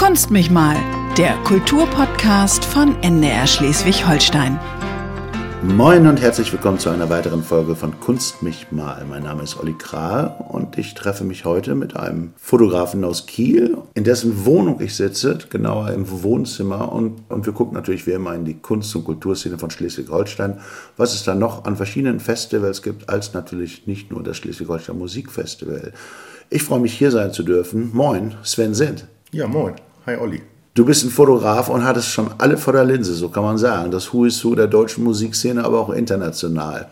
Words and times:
Kunst 0.00 0.30
mich 0.30 0.50
mal, 0.50 0.76
der 1.18 1.34
Kulturpodcast 1.44 2.64
von 2.64 2.96
NDR 3.02 3.46
Schleswig-Holstein. 3.46 4.58
Moin 5.62 6.06
und 6.06 6.22
herzlich 6.22 6.50
willkommen 6.50 6.78
zu 6.78 6.88
einer 6.88 7.10
weiteren 7.10 7.42
Folge 7.42 7.76
von 7.76 8.00
Kunst 8.00 8.42
mich 8.42 8.72
mal. 8.72 9.04
Mein 9.04 9.24
Name 9.24 9.42
ist 9.42 9.60
Olli 9.60 9.74
Kral 9.74 10.42
und 10.48 10.78
ich 10.78 10.94
treffe 10.94 11.24
mich 11.24 11.44
heute 11.44 11.74
mit 11.74 11.96
einem 11.96 12.32
Fotografen 12.38 13.04
aus 13.04 13.26
Kiel, 13.26 13.76
in 13.92 14.04
dessen 14.04 14.46
Wohnung 14.46 14.80
ich 14.80 14.96
sitze, 14.96 15.36
genauer 15.50 15.90
im 15.90 16.22
Wohnzimmer. 16.22 16.90
Und, 16.90 17.20
und 17.28 17.44
wir 17.44 17.52
gucken 17.52 17.74
natürlich 17.74 18.06
wie 18.06 18.12
immer 18.12 18.34
in 18.34 18.46
die 18.46 18.58
Kunst- 18.58 18.96
und 18.96 19.04
Kulturszene 19.04 19.58
von 19.58 19.70
Schleswig-Holstein, 19.70 20.60
was 20.96 21.12
es 21.12 21.24
da 21.24 21.34
noch 21.34 21.66
an 21.66 21.76
verschiedenen 21.76 22.20
Festivals 22.20 22.80
gibt, 22.80 23.10
als 23.10 23.34
natürlich 23.34 23.86
nicht 23.86 24.10
nur 24.10 24.22
das 24.22 24.38
Schleswig-Holstein 24.38 24.96
Musikfestival. 24.96 25.92
Ich 26.48 26.62
freue 26.62 26.80
mich 26.80 26.94
hier 26.94 27.10
sein 27.10 27.34
zu 27.34 27.42
dürfen. 27.42 27.90
Moin, 27.92 28.34
Sven 28.42 28.72
Send. 28.72 29.06
Ja, 29.30 29.46
moin. 29.46 29.74
Hi, 30.10 30.16
Olli. 30.16 30.42
Du 30.74 30.84
bist 30.84 31.04
ein 31.04 31.10
Fotograf 31.10 31.68
und 31.68 31.84
hattest 31.84 32.08
schon 32.08 32.30
alle 32.38 32.56
vor 32.56 32.72
der 32.72 32.82
Linse, 32.84 33.14
so 33.14 33.28
kann 33.28 33.44
man 33.44 33.58
sagen. 33.58 33.92
Das 33.92 34.12
Who 34.12 34.24
is 34.24 34.44
Who 34.44 34.56
der 34.56 34.66
deutschen 34.66 35.04
Musikszene, 35.04 35.62
aber 35.64 35.78
auch 35.78 35.90
international. 35.90 36.88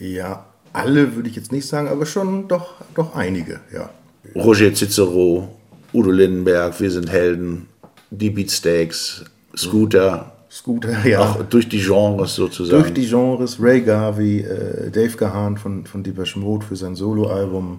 Ja, 0.00 0.46
alle 0.72 1.14
würde 1.14 1.28
ich 1.28 1.36
jetzt 1.36 1.52
nicht 1.52 1.68
sagen, 1.68 1.86
aber 1.86 2.06
schon 2.06 2.48
doch, 2.48 2.74
doch 2.96 3.14
einige, 3.14 3.60
ja. 3.72 3.88
Roger 4.34 4.74
Cicero, 4.74 5.48
Udo 5.94 6.10
Lindenberg, 6.10 6.80
Wir 6.80 6.90
sind 6.90 7.08
Helden, 7.08 7.68
die 8.10 8.30
Beatsteaks, 8.30 9.24
Scooter. 9.56 10.32
Scooter, 10.50 11.06
ja. 11.06 11.20
Auch 11.20 11.42
durch 11.44 11.68
die 11.68 11.80
Genres 11.80 12.34
sozusagen. 12.34 12.82
Durch 12.82 12.92
die 12.92 13.06
Genres, 13.06 13.58
Ray 13.62 13.80
Garvey, 13.82 14.40
äh, 14.40 14.90
Dave 14.90 15.16
Gahan 15.16 15.56
von, 15.56 15.86
von 15.86 16.02
Deepesh 16.02 16.34
Mode 16.34 16.66
für 16.66 16.74
sein 16.74 16.96
Soloalbum, 16.96 17.78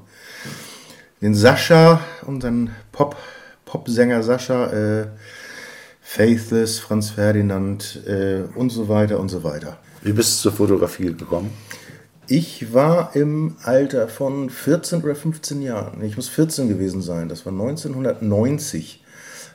den 1.22 1.36
Sascha, 1.36 2.00
unseren 2.26 2.70
Pop- 2.94 3.18
Popsänger 3.72 4.22
Sascha, 4.22 4.68
äh, 4.74 5.08
Faithless, 6.02 6.80
Franz 6.80 7.12
Ferdinand 7.12 8.02
äh, 8.06 8.42
und 8.54 8.70
so 8.70 8.90
weiter 8.90 9.18
und 9.18 9.30
so 9.30 9.46
weiter. 9.46 9.78
Wie 10.02 10.12
bist 10.12 10.40
du 10.40 10.50
zur 10.50 10.52
Fotografie 10.52 11.06
gekommen? 11.06 11.52
Ich 12.28 12.74
war 12.74 13.16
im 13.16 13.56
Alter 13.64 14.10
von 14.10 14.50
14 14.50 15.04
oder 15.04 15.16
15 15.16 15.62
Jahren, 15.62 16.04
ich 16.04 16.18
muss 16.18 16.28
14 16.28 16.68
gewesen 16.68 17.02
sein, 17.02 17.30
das 17.30 17.46
war 17.46 17.54
1990, 17.54 19.06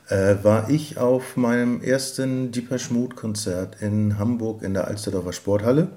äh, 0.09 0.37
war 0.42 0.70
ich 0.70 0.97
auf 0.97 1.37
meinem 1.37 1.83
ersten 1.83 2.53
Deepesh 2.53 2.91
Mode 2.91 3.17
Konzert 3.17 3.83
in 3.83 4.19
Hamburg 4.19 4.62
in 4.62 4.72
der 4.72 4.89
Alsterdorfer 4.89 5.34
Sporthalle. 5.34 5.89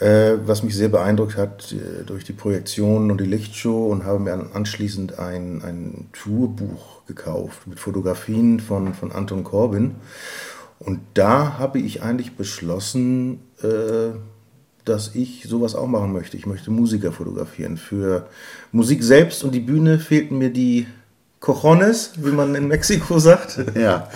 Äh, 0.00 0.38
was 0.46 0.62
mich 0.62 0.74
sehr 0.74 0.88
beeindruckt 0.88 1.36
hat 1.36 1.70
äh, 1.72 2.04
durch 2.04 2.24
die 2.24 2.32
Projektion 2.32 3.10
und 3.10 3.20
die 3.20 3.26
Lichtshow 3.26 3.88
und 3.88 4.06
habe 4.06 4.20
mir 4.20 4.32
anschließend 4.54 5.18
ein, 5.18 5.62
ein 5.62 6.08
Tourbuch 6.14 7.01
gekauft 7.06 7.66
mit 7.66 7.80
Fotografien 7.80 8.60
von, 8.60 8.94
von 8.94 9.12
Anton 9.12 9.44
Corbin. 9.44 9.96
Und 10.78 11.00
da 11.14 11.58
habe 11.58 11.78
ich 11.78 12.02
eigentlich 12.02 12.36
beschlossen, 12.36 13.40
äh, 13.62 14.16
dass 14.84 15.14
ich 15.14 15.44
sowas 15.48 15.74
auch 15.74 15.86
machen 15.86 16.12
möchte. 16.12 16.36
Ich 16.36 16.46
möchte 16.46 16.70
Musiker 16.70 17.12
fotografieren. 17.12 17.76
Für 17.76 18.26
Musik 18.72 19.02
selbst 19.02 19.44
und 19.44 19.52
die 19.52 19.60
Bühne 19.60 19.98
fehlten 19.98 20.38
mir 20.38 20.50
die 20.50 20.86
Cojones, 21.38 22.12
wie 22.16 22.30
man 22.30 22.54
in 22.54 22.68
Mexiko 22.68 23.18
sagt. 23.18 23.60
Ja, 23.76 24.08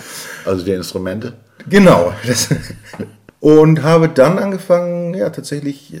also 0.45 0.65
die 0.65 0.71
Instrumente. 0.71 1.33
Genau. 1.69 2.13
Das, 2.25 2.49
und 3.39 3.83
habe 3.83 4.09
dann 4.09 4.39
angefangen, 4.39 5.13
ja, 5.13 5.29
tatsächlich 5.29 5.93
äh, 5.93 5.99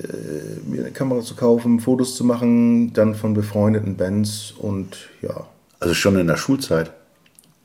mir 0.65 0.81
eine 0.81 0.91
Kamera 0.91 1.21
zu 1.21 1.35
kaufen, 1.35 1.79
Fotos 1.79 2.15
zu 2.15 2.23
machen, 2.23 2.93
dann 2.93 3.15
von 3.15 3.33
befreundeten 3.33 3.95
Bands 3.95 4.53
und 4.57 5.09
ja. 5.21 5.47
Also 5.79 5.93
schon 5.93 6.17
in 6.17 6.27
der 6.27 6.37
Schulzeit. 6.37 6.91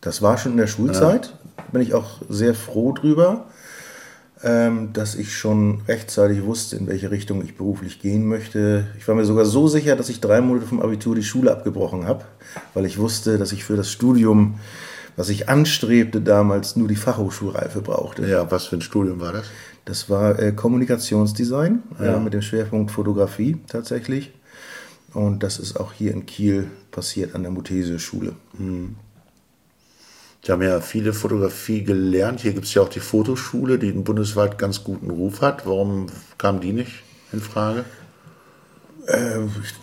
Das 0.01 0.23
war 0.23 0.39
schon 0.39 0.53
in 0.53 0.59
der 0.59 0.67
Schulzeit. 0.67 1.27
Ja. 1.27 1.65
Bin 1.73 1.83
ich 1.83 1.95
auch 1.95 2.21
sehr 2.29 2.55
froh 2.55 2.93
drüber, 2.93 3.47
ähm, 4.43 4.93
dass 4.93 5.15
ich 5.15 5.37
schon 5.37 5.83
rechtzeitig 5.89 6.45
wusste, 6.45 6.77
in 6.77 6.87
welche 6.87 7.11
Richtung 7.11 7.43
ich 7.43 7.57
beruflich 7.57 8.01
gehen 8.01 8.27
möchte. 8.27 8.87
Ich 8.99 9.07
war 9.09 9.15
mir 9.15 9.25
sogar 9.25 9.45
so 9.45 9.69
sicher, 9.69 9.97
dass 9.97 10.09
ich 10.09 10.21
drei 10.21 10.41
Monate 10.41 10.67
vom 10.67 10.83
Abitur 10.83 11.15
die 11.15 11.23
Schule 11.23 11.53
abgebrochen 11.53 12.07
habe, 12.07 12.25
weil 12.75 12.85
ich 12.85 12.99
wusste, 12.99 13.39
dass 13.39 13.53
ich 13.53 13.65
für 13.65 13.77
das 13.77 13.91
Studium 13.91 14.59
was 15.17 15.29
ich 15.29 15.49
anstrebte 15.49 16.21
damals, 16.21 16.77
nur 16.77 16.89
die 16.89 16.97
Fachhochschulreife 16.97 17.83
brauchte. 17.83 18.27
Ja, 18.27 18.51
was 18.51 18.67
für 18.67 18.77
ein 18.77 18.83
Studium 18.83 19.21
war 19.21 19.33
das? 19.33 19.47
Das 19.85 20.09
war 20.09 20.39
äh, 20.39 20.53
Kommunikationsdesign 20.53 21.83
ja. 21.99 22.17
äh, 22.17 22.21
mit 22.21 22.35
dem 22.35 22.43
Schwerpunkt 22.43 22.91
Fotografie 22.91 23.59
tatsächlich. 23.67 24.33
Und 25.13 25.43
das 25.43 25.59
ist 25.59 25.79
auch 25.79 25.93
hier 25.93 26.13
in 26.13 26.25
Kiel 26.25 26.71
passiert 26.93 27.35
an 27.35 27.43
der 27.43 27.51
Muthesius-Schule. 27.51 28.35
Mhm. 28.57 28.97
Die 30.45 30.53
haben 30.53 30.63
ja 30.63 30.81
viele 30.81 31.13
Fotografie 31.13 31.85
gelernt. 31.85 32.41
Hier 32.41 32.53
gibt 32.53 32.67
es 32.67 32.75
ja 32.75 32.83
auch 32.83 32.89
die 32.89 33.01
Fotoschule, 33.01 33.79
die 33.79 33.91
einen 33.91 34.05
bundesweit 34.05 34.59
ganz 34.59 34.83
guten 34.85 35.11
Ruf 35.11 35.41
hat. 35.41 35.67
Warum 35.67 36.07
kam 36.39 36.61
die 36.61 36.73
nicht 36.73 37.03
in 37.33 37.41
Frage? 37.41 37.85
Äh, 39.07 39.45
ich, 39.63 39.75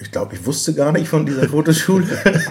ich 0.00 0.10
glaube, 0.10 0.34
ich 0.34 0.44
wusste 0.46 0.74
gar 0.74 0.92
nicht 0.92 1.08
von 1.08 1.26
dieser 1.26 1.48
Fotoschule. 1.48 2.06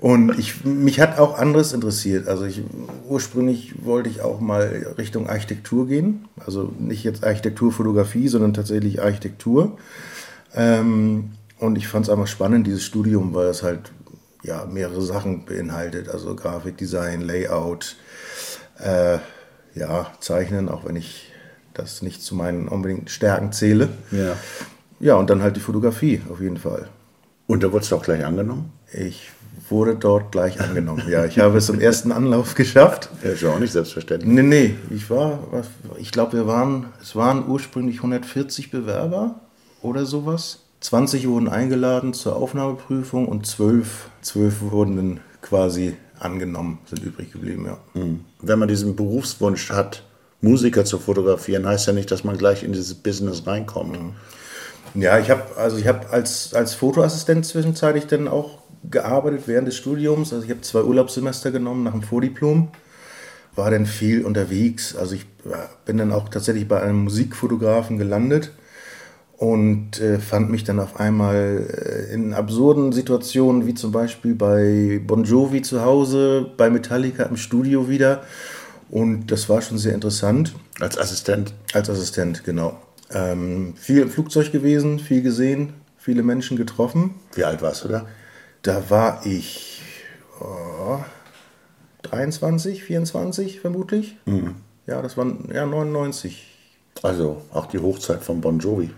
Und 0.00 0.38
ich, 0.38 0.64
mich 0.64 0.98
hat 0.98 1.18
auch 1.18 1.38
anderes 1.38 1.74
interessiert. 1.74 2.26
Also 2.26 2.46
ich, 2.46 2.62
ursprünglich 3.06 3.84
wollte 3.84 4.08
ich 4.08 4.22
auch 4.22 4.40
mal 4.40 4.94
Richtung 4.96 5.28
Architektur 5.28 5.86
gehen. 5.86 6.24
Also 6.44 6.72
nicht 6.78 7.04
jetzt 7.04 7.22
Architekturfotografie, 7.22 8.28
sondern 8.28 8.54
tatsächlich 8.54 9.02
Architektur. 9.02 9.76
Ähm, 10.54 11.32
und 11.60 11.76
ich 11.76 11.88
fand 11.88 12.06
es 12.06 12.10
einfach 12.10 12.26
spannend, 12.26 12.66
dieses 12.66 12.82
Studium, 12.82 13.34
weil 13.34 13.46
es 13.46 13.62
halt 13.62 13.92
ja, 14.42 14.64
mehrere 14.64 15.02
Sachen 15.02 15.44
beinhaltet. 15.44 16.08
Also 16.08 16.34
Grafikdesign, 16.34 17.20
Layout, 17.20 17.96
äh, 18.78 19.18
ja, 19.74 20.10
Zeichnen, 20.20 20.68
auch 20.68 20.84
wenn 20.86 20.96
ich 20.96 21.30
das 21.74 22.02
nicht 22.02 22.22
zu 22.22 22.34
meinen 22.34 22.66
unbedingten 22.66 23.08
Stärken 23.08 23.52
zähle. 23.52 23.88
Ja. 24.10 24.36
Ja, 24.98 25.14
und 25.14 25.30
dann 25.30 25.42
halt 25.42 25.56
die 25.56 25.60
Fotografie 25.60 26.20
auf 26.30 26.40
jeden 26.40 26.56
Fall. 26.56 26.88
Und 27.46 27.62
da 27.62 27.72
wurdest 27.72 27.92
du 27.92 27.96
auch 27.96 28.02
gleich 28.02 28.24
angenommen? 28.24 28.72
Ich 28.92 29.30
wurde 29.68 29.94
dort 29.96 30.32
gleich 30.32 30.60
angenommen. 30.60 31.04
Ja, 31.08 31.24
ich 31.24 31.38
habe 31.38 31.58
es 31.58 31.68
im 31.68 31.80
ersten 31.80 32.12
Anlauf 32.12 32.54
geschafft. 32.54 33.08
Ja, 33.22 33.30
ist 33.30 33.42
ja 33.42 33.50
auch 33.50 33.58
nicht 33.58 33.72
selbstverständlich. 33.72 34.30
Nee, 34.32 34.42
nee, 34.42 34.74
ich 34.90 35.10
war, 35.10 35.40
ich 35.98 36.10
glaube, 36.10 36.32
wir 36.32 36.46
waren, 36.46 36.86
es 37.02 37.14
waren 37.14 37.46
ursprünglich 37.48 37.96
140 37.96 38.70
Bewerber 38.70 39.40
oder 39.82 40.06
sowas. 40.06 40.60
20 40.80 41.28
wurden 41.28 41.48
eingeladen 41.48 42.14
zur 42.14 42.36
Aufnahmeprüfung 42.36 43.28
und 43.28 43.46
12, 43.46 44.08
12 44.22 44.60
wurden 44.62 44.96
dann 44.96 45.20
quasi 45.42 45.96
angenommen, 46.18 46.78
sind 46.86 47.02
übrig 47.02 47.32
geblieben, 47.32 47.66
ja. 47.66 47.78
Mhm. 47.94 48.24
Wenn 48.40 48.58
man 48.58 48.68
diesen 48.68 48.96
Berufswunsch 48.96 49.70
hat, 49.70 50.04
Musiker 50.40 50.84
zu 50.84 50.98
fotografieren, 50.98 51.66
heißt 51.66 51.86
ja 51.86 51.92
nicht, 51.92 52.10
dass 52.10 52.24
man 52.24 52.38
gleich 52.38 52.62
in 52.62 52.72
dieses 52.72 52.94
Business 52.94 53.46
reinkommt. 53.46 54.00
Mhm. 54.00 54.12
Ja, 54.94 55.18
ich 55.18 55.30
habe 55.30 55.56
also 55.56 55.76
ich 55.76 55.86
habe 55.86 56.10
als, 56.10 56.54
als 56.54 56.74
Fotoassistent 56.74 57.46
zwischenzeitlich 57.46 58.06
dann 58.06 58.26
auch 58.26 58.58
gearbeitet 58.90 59.42
während 59.46 59.68
des 59.68 59.76
Studiums. 59.76 60.32
Also 60.32 60.44
ich 60.44 60.50
habe 60.50 60.62
zwei 60.62 60.82
Urlaubssemester 60.82 61.50
genommen 61.50 61.84
nach 61.84 61.92
dem 61.92 62.02
Vordiplom. 62.02 62.68
War 63.54 63.70
dann 63.70 63.86
viel 63.86 64.24
unterwegs. 64.24 64.96
Also 64.96 65.14
ich 65.14 65.26
bin 65.84 65.98
dann 65.98 66.12
auch 66.12 66.28
tatsächlich 66.28 66.66
bei 66.66 66.80
einem 66.80 67.04
Musikfotografen 67.04 67.98
gelandet 67.98 68.50
und 69.40 69.98
äh, 70.02 70.18
fand 70.18 70.50
mich 70.50 70.64
dann 70.64 70.78
auf 70.78 71.00
einmal 71.00 71.66
äh, 71.66 72.12
in 72.12 72.34
absurden 72.34 72.92
Situationen, 72.92 73.66
wie 73.66 73.72
zum 73.72 73.90
Beispiel 73.90 74.34
bei 74.34 75.00
Bon 75.02 75.24
Jovi 75.24 75.62
zu 75.62 75.80
Hause, 75.80 76.46
bei 76.58 76.68
Metallica 76.68 77.22
im 77.22 77.38
Studio 77.38 77.88
wieder. 77.88 78.22
Und 78.90 79.28
das 79.28 79.48
war 79.48 79.62
schon 79.62 79.78
sehr 79.78 79.94
interessant. 79.94 80.54
Als 80.78 80.98
Assistent? 80.98 81.54
Als 81.72 81.88
Assistent, 81.88 82.44
genau. 82.44 82.82
Ähm, 83.10 83.72
viel 83.76 84.02
im 84.02 84.10
Flugzeug 84.10 84.52
gewesen, 84.52 84.98
viel 84.98 85.22
gesehen, 85.22 85.72
viele 85.96 86.22
Menschen 86.22 86.58
getroffen. 86.58 87.14
Wie 87.32 87.44
alt 87.44 87.62
warst 87.62 87.84
du 87.84 87.88
da? 87.88 88.06
Da 88.60 88.90
war 88.90 89.24
ich 89.24 89.80
oh, 90.38 90.98
23, 92.02 92.84
24 92.84 93.60
vermutlich. 93.60 94.18
Mhm. 94.26 94.56
Ja, 94.86 95.00
das 95.00 95.16
war 95.16 95.32
ja 95.50 95.64
99. 95.64 96.46
Also 97.02 97.40
auch 97.54 97.64
die 97.64 97.78
Hochzeit 97.78 98.22
von 98.22 98.42
Bon 98.42 98.58
Jovi. 98.58 98.90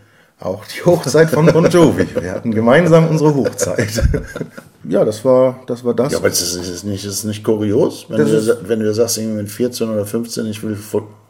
Auch 0.42 0.64
die 0.64 0.84
Hochzeit 0.84 1.30
von 1.30 1.46
Bon 1.46 1.64
Jovi. 1.70 2.06
Wir 2.20 2.32
hatten 2.32 2.50
gemeinsam 2.50 3.08
unsere 3.08 3.32
Hochzeit. 3.32 4.02
ja, 4.88 5.04
das 5.04 5.24
war 5.24 5.60
das. 5.66 5.84
War 5.84 5.94
das. 5.94 6.12
Ja, 6.12 6.18
aber 6.18 6.28
ist 6.28 6.40
es 6.40 6.82
nicht, 6.82 7.04
ist 7.04 7.22
nicht 7.22 7.44
kurios, 7.44 8.06
wenn 8.08 8.26
du, 8.26 8.58
wenn 8.66 8.80
du 8.80 8.92
sagst, 8.92 9.20
mit 9.20 9.48
14 9.48 9.88
oder 9.88 10.04
15, 10.04 10.46
ich 10.46 10.60
will 10.64 10.76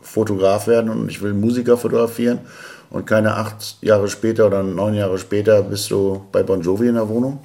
Fotograf 0.00 0.66
werden 0.66 0.90
und 0.90 1.10
ich 1.10 1.20
will 1.20 1.34
Musiker 1.34 1.76
fotografieren 1.76 2.38
und 2.88 3.06
keine 3.06 3.34
acht 3.34 3.76
Jahre 3.82 4.08
später 4.08 4.46
oder 4.46 4.62
neun 4.62 4.94
Jahre 4.94 5.18
später 5.18 5.62
bist 5.62 5.90
du 5.90 6.22
bei 6.32 6.42
Bon 6.42 6.62
Jovi 6.62 6.88
in 6.88 6.94
der 6.94 7.08
Wohnung? 7.08 7.40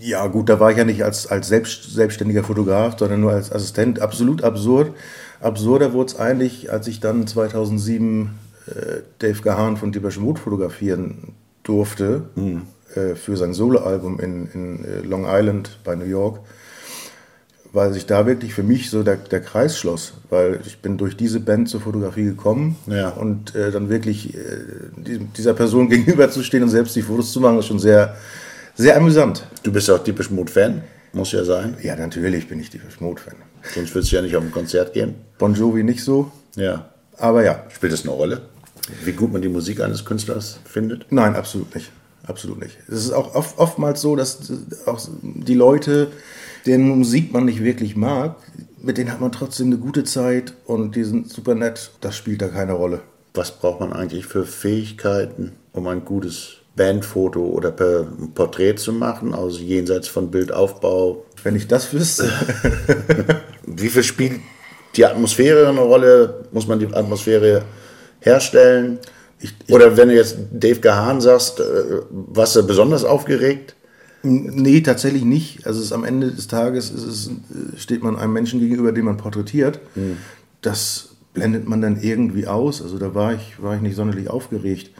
Ja, 0.00 0.26
gut, 0.26 0.48
da 0.48 0.58
war 0.58 0.72
ich 0.72 0.78
ja 0.78 0.84
nicht 0.84 1.04
als, 1.04 1.28
als 1.28 1.46
selbst, 1.46 1.94
selbstständiger 1.94 2.42
Fotograf, 2.42 2.96
sondern 2.98 3.20
nur 3.20 3.32
als 3.32 3.52
Assistent. 3.52 4.00
Absolut 4.00 4.42
absurd. 4.42 4.92
Absurder 5.40 5.92
wurde 5.92 6.12
es 6.12 6.18
eigentlich, 6.18 6.72
als 6.72 6.88
ich 6.88 6.98
dann 6.98 7.26
2007 7.26 8.26
äh, 8.26 8.28
Dave 9.18 9.40
Gahan 9.42 9.76
von 9.76 9.92
Deepesh 9.92 10.18
Mode 10.18 10.40
fotografieren 10.40 11.34
durfte 11.62 12.22
mhm. 12.36 12.62
äh, 12.94 13.14
für 13.14 13.36
sein 13.36 13.54
Soloalbum 13.54 14.20
in, 14.20 14.48
in 14.54 14.84
äh, 14.84 15.00
Long 15.00 15.24
Island 15.28 15.78
bei 15.84 15.94
New 15.96 16.04
York. 16.06 16.40
weil 17.74 17.92
sich 17.94 18.04
da 18.04 18.26
wirklich 18.26 18.52
für 18.52 18.62
mich 18.62 18.90
so 18.90 19.02
der, 19.02 19.16
der 19.16 19.40
Kreis 19.40 19.78
schloss, 19.78 20.12
weil 20.28 20.60
ich 20.66 20.82
bin 20.82 20.98
durch 20.98 21.16
diese 21.16 21.40
Band 21.40 21.70
zur 21.70 21.80
Fotografie 21.80 22.24
gekommen 22.24 22.76
Ja. 22.86 23.08
und 23.10 23.54
äh, 23.54 23.70
dann 23.70 23.88
wirklich 23.88 24.34
äh, 24.34 24.38
die, 24.96 25.18
dieser 25.20 25.54
Person 25.54 25.88
gegenüberzustehen 25.94 26.62
und 26.62 26.68
selbst 26.68 26.94
die 26.96 27.02
Fotos 27.02 27.32
zu 27.32 27.40
machen, 27.40 27.58
ist 27.58 27.66
schon 27.66 27.78
sehr, 27.78 28.14
sehr 28.74 28.94
amüsant. 28.96 29.46
Du 29.62 29.72
bist 29.72 29.90
auch 29.90 30.04
typisch 30.04 30.30
Mode-Fan, 30.30 30.82
muss 31.14 31.32
ja 31.32 31.44
sein. 31.44 31.76
Ja, 31.82 31.96
natürlich 31.96 32.46
bin 32.46 32.60
ich 32.60 32.68
die 32.68 32.80
Mode-Fan. 33.00 33.36
Sonst 33.74 33.94
würdest 33.94 34.12
du 34.12 34.16
ja 34.16 34.22
nicht 34.22 34.36
auf 34.36 34.42
ein 34.44 34.50
Konzert 34.50 34.92
gehen. 34.92 35.14
Bon 35.38 35.54
Jovi 35.54 35.82
nicht 35.82 36.04
so, 36.04 36.30
Ja. 36.56 36.90
aber 37.16 37.42
ja, 37.42 37.64
Spielt 37.70 37.92
das 37.94 38.02
eine 38.02 38.10
Rolle? 38.12 38.42
Wie 39.04 39.12
gut 39.12 39.32
man 39.32 39.42
die 39.42 39.48
Musik 39.48 39.80
eines 39.80 40.04
Künstlers 40.04 40.58
findet? 40.64 41.10
Nein, 41.10 41.36
absolut 41.36 41.74
nicht. 41.74 41.90
Absolut 42.26 42.60
nicht. 42.60 42.78
Es 42.88 43.04
ist 43.04 43.12
auch 43.12 43.34
oft, 43.34 43.58
oftmals 43.58 44.00
so, 44.00 44.16
dass 44.16 44.52
auch 44.86 45.00
die 45.22 45.54
Leute, 45.54 46.08
deren 46.66 46.88
Musik 46.88 47.32
man 47.32 47.44
nicht 47.44 47.62
wirklich 47.64 47.96
mag, 47.96 48.36
mit 48.80 48.98
denen 48.98 49.12
hat 49.12 49.20
man 49.20 49.32
trotzdem 49.32 49.68
eine 49.68 49.78
gute 49.78 50.04
Zeit 50.04 50.54
und 50.66 50.94
die 50.96 51.04
sind 51.04 51.30
super 51.30 51.54
nett. 51.54 51.90
Das 52.00 52.16
spielt 52.16 52.42
da 52.42 52.48
keine 52.48 52.72
Rolle. 52.72 53.00
Was 53.34 53.50
braucht 53.52 53.80
man 53.80 53.92
eigentlich 53.92 54.26
für 54.26 54.44
Fähigkeiten, 54.44 55.52
um 55.72 55.86
ein 55.86 56.04
gutes 56.04 56.58
Bandfoto 56.76 57.40
oder 57.40 57.70
per 57.70 58.06
Porträt 58.34 58.76
zu 58.76 58.92
machen, 58.92 59.34
also 59.34 59.58
jenseits 59.58 60.08
von 60.08 60.30
Bildaufbau? 60.30 61.24
Wenn 61.42 61.56
ich 61.56 61.66
das 61.66 61.92
wüsste, 61.92 62.30
Wie 63.66 63.88
viel 63.88 64.02
spielt 64.02 64.40
die 64.96 65.04
Atmosphäre 65.04 65.68
eine 65.68 65.80
Rolle? 65.80 66.44
Muss 66.52 66.66
man 66.66 66.78
die 66.78 66.92
Atmosphäre 66.92 67.64
herstellen? 68.22 68.98
Ich- 69.40 69.54
ich- 69.66 69.74
oder 69.74 69.96
wenn 69.96 70.08
du 70.08 70.14
jetzt 70.14 70.36
Dave 70.52 70.80
Gahan 70.80 71.20
sagst, 71.20 71.60
äh, 71.60 71.64
warst 72.10 72.56
du 72.56 72.66
besonders 72.66 73.04
aufgeregt? 73.04 73.74
nee, 74.24 74.80
tatsächlich 74.82 75.24
nicht. 75.24 75.66
Also 75.66 75.80
es 75.80 75.86
ist 75.86 75.92
am 75.92 76.04
Ende 76.04 76.30
des 76.30 76.46
Tages 76.46 76.92
es, 76.92 77.26
äh, 77.26 77.76
steht 77.76 78.04
man 78.04 78.16
einem 78.16 78.32
Menschen 78.32 78.60
gegenüber, 78.60 78.92
den 78.92 79.04
man 79.04 79.16
porträtiert. 79.16 79.80
Das 80.60 81.08
blendet 81.34 81.68
man 81.68 81.80
dann 81.80 82.00
irgendwie 82.00 82.46
aus. 82.46 82.80
Also 82.82 82.98
da 82.98 83.14
war 83.16 83.34
ich, 83.34 83.60
war 83.60 83.74
ich 83.74 83.80
nicht 83.82 83.96
sonderlich 83.96 84.30
aufgeregt. 84.30 84.90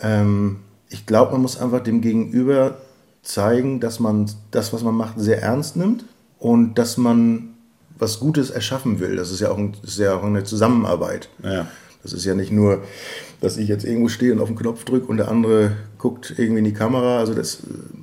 Ähm, 0.00 0.60
ich 0.88 1.04
glaube, 1.04 1.32
man 1.32 1.42
muss 1.42 1.60
einfach 1.60 1.80
dem 1.82 2.00
Gegenüber 2.00 2.78
zeigen, 3.22 3.78
dass 3.80 4.00
man 4.00 4.30
das, 4.52 4.72
was 4.72 4.82
man 4.82 4.94
macht, 4.94 5.20
sehr 5.20 5.42
ernst 5.42 5.76
nimmt 5.76 6.04
und 6.38 6.76
dass 6.78 6.96
man 6.96 7.50
was 7.98 8.20
Gutes 8.20 8.48
erschaffen 8.50 9.00
will. 9.00 9.16
Das 9.16 9.30
ist 9.30 9.40
ja 9.40 9.50
auch, 9.50 9.58
ein, 9.58 9.76
ist 9.82 9.98
ja 9.98 10.14
auch 10.16 10.24
eine 10.24 10.44
Zusammenarbeit. 10.44 11.28
Ja. 11.42 11.66
Das 12.02 12.12
ist 12.12 12.24
ja 12.24 12.34
nicht 12.34 12.50
nur, 12.50 12.82
dass 13.40 13.56
ich 13.56 13.68
jetzt 13.68 13.84
irgendwo 13.84 14.08
stehe 14.08 14.32
und 14.32 14.40
auf 14.40 14.48
den 14.48 14.56
Knopf 14.56 14.84
drücke 14.84 15.06
und 15.06 15.18
der 15.18 15.28
andere 15.28 15.76
guckt 15.98 16.34
irgendwie 16.36 16.58
in 16.58 16.64
die 16.64 16.72
Kamera. 16.72 17.18
Also 17.18 17.34
das, 17.34 17.58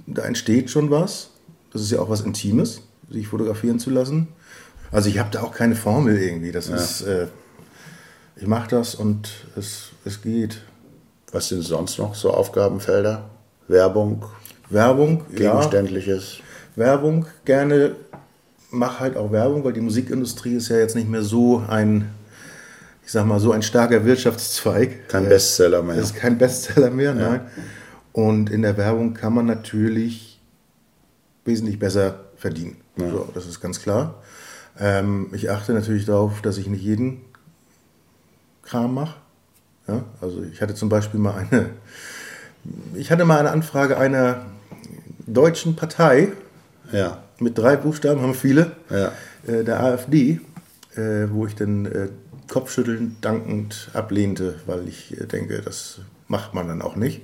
da 0.07 0.23
entsteht 0.23 0.69
schon 0.69 0.89
was. 0.89 1.31
Das 1.71 1.81
ist 1.81 1.91
ja 1.91 1.99
auch 1.99 2.09
was 2.09 2.21
Intimes, 2.21 2.81
sich 3.09 3.27
fotografieren 3.27 3.79
zu 3.79 3.89
lassen. 3.89 4.29
Also 4.91 5.09
ich 5.09 5.19
habe 5.19 5.29
da 5.31 5.43
auch 5.43 5.53
keine 5.53 5.75
Formel 5.75 6.17
irgendwie. 6.17 6.51
Das 6.51 6.67
ist, 6.69 7.01
äh, 7.01 7.27
ich 8.35 8.47
mache 8.47 8.69
das 8.69 8.95
und 8.95 9.29
es, 9.55 9.89
es 10.05 10.21
geht. 10.21 10.61
Was 11.31 11.49
sind 11.49 11.61
sonst 11.61 11.99
noch 11.99 12.15
so 12.15 12.31
Aufgabenfelder? 12.31 13.29
Werbung, 13.67 14.25
Werbung, 14.71 15.25
ja, 15.31 15.51
Gegenständliches? 15.51 16.39
Werbung 16.75 17.27
gerne. 17.45 17.95
Mach 18.71 18.99
halt 18.99 19.17
auch 19.17 19.31
Werbung, 19.31 19.63
weil 19.63 19.73
die 19.73 19.81
Musikindustrie 19.81 20.55
ist 20.55 20.69
ja 20.69 20.77
jetzt 20.77 20.95
nicht 20.95 21.09
mehr 21.09 21.21
so 21.21 21.63
ein, 21.67 22.09
ich 23.09 23.13
sag 23.13 23.25
mal, 23.25 23.39
so 23.39 23.51
ein 23.53 23.63
starker 23.63 24.05
Wirtschaftszweig. 24.05 25.09
Kein 25.09 25.25
Äh, 25.25 25.29
Bestseller 25.29 25.81
mehr. 25.81 25.95
Das 25.95 26.11
ist 26.11 26.15
kein 26.15 26.37
Bestseller 26.37 26.91
mehr, 26.91 27.15
nein. 27.15 27.41
Und 28.13 28.51
in 28.51 28.61
der 28.61 28.77
Werbung 28.77 29.15
kann 29.15 29.33
man 29.33 29.47
natürlich 29.47 30.39
wesentlich 31.43 31.79
besser 31.79 32.19
verdienen. 32.37 32.77
So, 32.97 33.27
das 33.33 33.47
ist 33.47 33.61
ganz 33.61 33.81
klar. 33.81 34.21
Ähm, 34.79 35.29
ich 35.31 35.49
achte 35.49 35.73
natürlich 35.73 36.05
darauf, 36.05 36.43
dass 36.43 36.59
ich 36.59 36.67
nicht 36.67 36.83
jeden 36.83 37.21
Kram 38.61 38.93
mache. 38.93 39.15
Ja, 39.87 40.03
also 40.21 40.43
ich 40.43 40.61
hatte 40.61 40.75
zum 40.75 40.89
Beispiel 40.89 41.19
mal 41.19 41.33
eine, 41.33 41.71
ich 42.93 43.09
hatte 43.09 43.25
mal 43.25 43.39
eine 43.39 43.49
Anfrage 43.49 43.97
einer 43.97 44.45
deutschen 45.25 45.75
Partei 45.75 46.27
Ja. 46.91 47.23
mit 47.39 47.57
drei 47.57 47.75
Buchstaben, 47.75 48.21
haben 48.21 48.35
viele, 48.35 48.73
Ja. 48.91 49.13
äh, 49.51 49.63
der 49.63 49.81
AfD, 49.81 50.39
äh, 50.95 51.25
wo 51.31 51.47
ich 51.47 51.55
dann 51.55 51.87
äh, 51.87 52.09
kopfschüttelnd 52.49 53.23
dankend 53.23 53.89
ablehnte, 53.93 54.55
weil 54.65 54.87
ich 54.87 55.19
äh, 55.19 55.25
denke, 55.25 55.61
das 55.61 55.99
macht 56.27 56.53
man 56.53 56.67
dann 56.67 56.81
auch 56.81 56.95
nicht. 56.95 57.21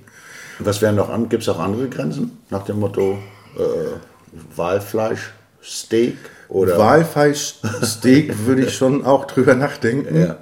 Was 0.58 0.80
wären 0.80 0.96
noch 0.96 1.10
an? 1.10 1.28
Gibt 1.28 1.42
es 1.42 1.48
auch 1.48 1.58
andere 1.58 1.88
Grenzen? 1.88 2.38
Nach 2.50 2.64
dem 2.64 2.80
Motto 2.80 3.18
äh, 3.56 4.56
Walfleisch, 4.56 5.32
Steak 5.62 6.16
oder 6.48 6.78
Walfleischsteak 6.78 8.34
würde 8.46 8.64
ich 8.64 8.74
schon 8.74 9.04
auch 9.04 9.26
drüber 9.26 9.54
nachdenken. 9.54 10.16
Ja. 10.16 10.38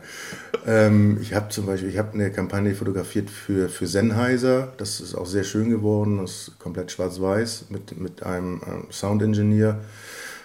Ähm, 0.67 1.19
ich 1.21 1.35
habe 1.35 1.49
zum 1.49 1.67
Beispiel, 1.67 1.89
ich 1.89 1.99
habe 1.99 2.15
eine 2.15 2.31
Kampagne 2.31 2.75
fotografiert 2.75 3.29
für, 3.29 3.69
für 3.69 3.87
Sennheiser. 3.87 4.73
Das 4.77 5.01
ist 5.01 5.15
auch 5.15 5.27
sehr 5.27 5.45
schön 5.45 5.71
geworden. 5.71 6.19
Das 6.19 6.31
ist 6.31 6.59
komplett 6.59 6.93
schwarz-weiß 6.93 7.67
mit, 7.71 7.99
mit 7.99 8.23
einem 8.23 8.63
ähm, 8.67 8.87
Sound-Engineer. 8.91 9.81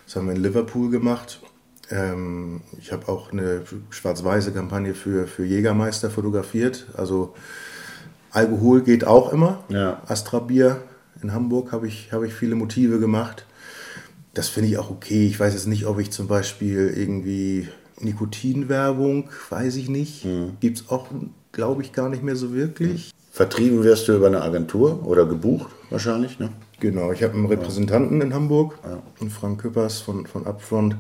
Das 0.06 0.16
haben 0.16 0.28
wir 0.28 0.36
in 0.36 0.42
Liverpool 0.42 0.90
gemacht. 0.90 1.40
Ähm, 1.92 2.62
ich 2.80 2.92
habe 2.92 3.08
auch 3.08 3.32
eine 3.32 3.62
schwarz-weiße 3.90 4.52
Kampagne 4.52 4.94
für, 4.94 5.28
für 5.28 5.46
Jägermeister 5.46 6.10
fotografiert. 6.10 6.88
Also 6.96 7.34
Alkohol 8.32 8.82
geht 8.82 9.06
auch 9.06 9.34
immer. 9.34 9.64
Ja. 9.70 10.02
Astra 10.08 10.40
Bier 10.40 10.82
in 11.22 11.34
Hamburg 11.34 11.72
habe 11.72 11.88
ich, 11.88 12.12
habe 12.12 12.28
ich 12.28 12.34
viele 12.34 12.56
Motive 12.56 13.00
gemacht. 13.00 13.46
Das 14.34 14.48
finde 14.48 14.70
ich 14.70 14.78
auch 14.78 14.90
okay. 14.92 15.28
Ich 15.28 15.40
weiß 15.40 15.54
jetzt 15.54 15.68
nicht, 15.68 15.86
ob 15.86 16.00
ich 16.00 16.12
zum 16.12 16.28
Beispiel 16.28 16.94
irgendwie 16.96 17.68
Nikotinwerbung, 18.00 19.30
weiß 19.50 19.76
ich 19.76 19.90
nicht. 19.90 20.26
Gibt 20.60 20.78
es 20.78 20.90
auch, 20.90 21.08
glaube 21.52 21.82
ich, 21.82 21.92
gar 21.92 22.10
nicht 22.10 22.24
mehr 22.24 22.36
so 22.36 22.54
wirklich. 22.54 23.12
vertrieben 23.32 23.84
wirst 23.84 24.08
du 24.08 24.16
über 24.16 24.28
eine 24.28 24.42
Agentur 24.42 25.06
oder 25.06 25.26
gebucht 25.26 25.72
wahrscheinlich, 25.90 26.40
ne? 26.40 26.50
Genau, 26.80 27.12
ich 27.12 27.24
habe 27.24 27.34
einen 27.34 27.46
Repräsentanten 27.46 28.22
in 28.22 28.34
Hamburg, 28.34 28.80
einen 29.20 29.30
Frank 29.30 29.62
Küppers 29.62 30.00
von, 30.00 30.26
von 30.26 30.46
Upfront. 30.46 30.96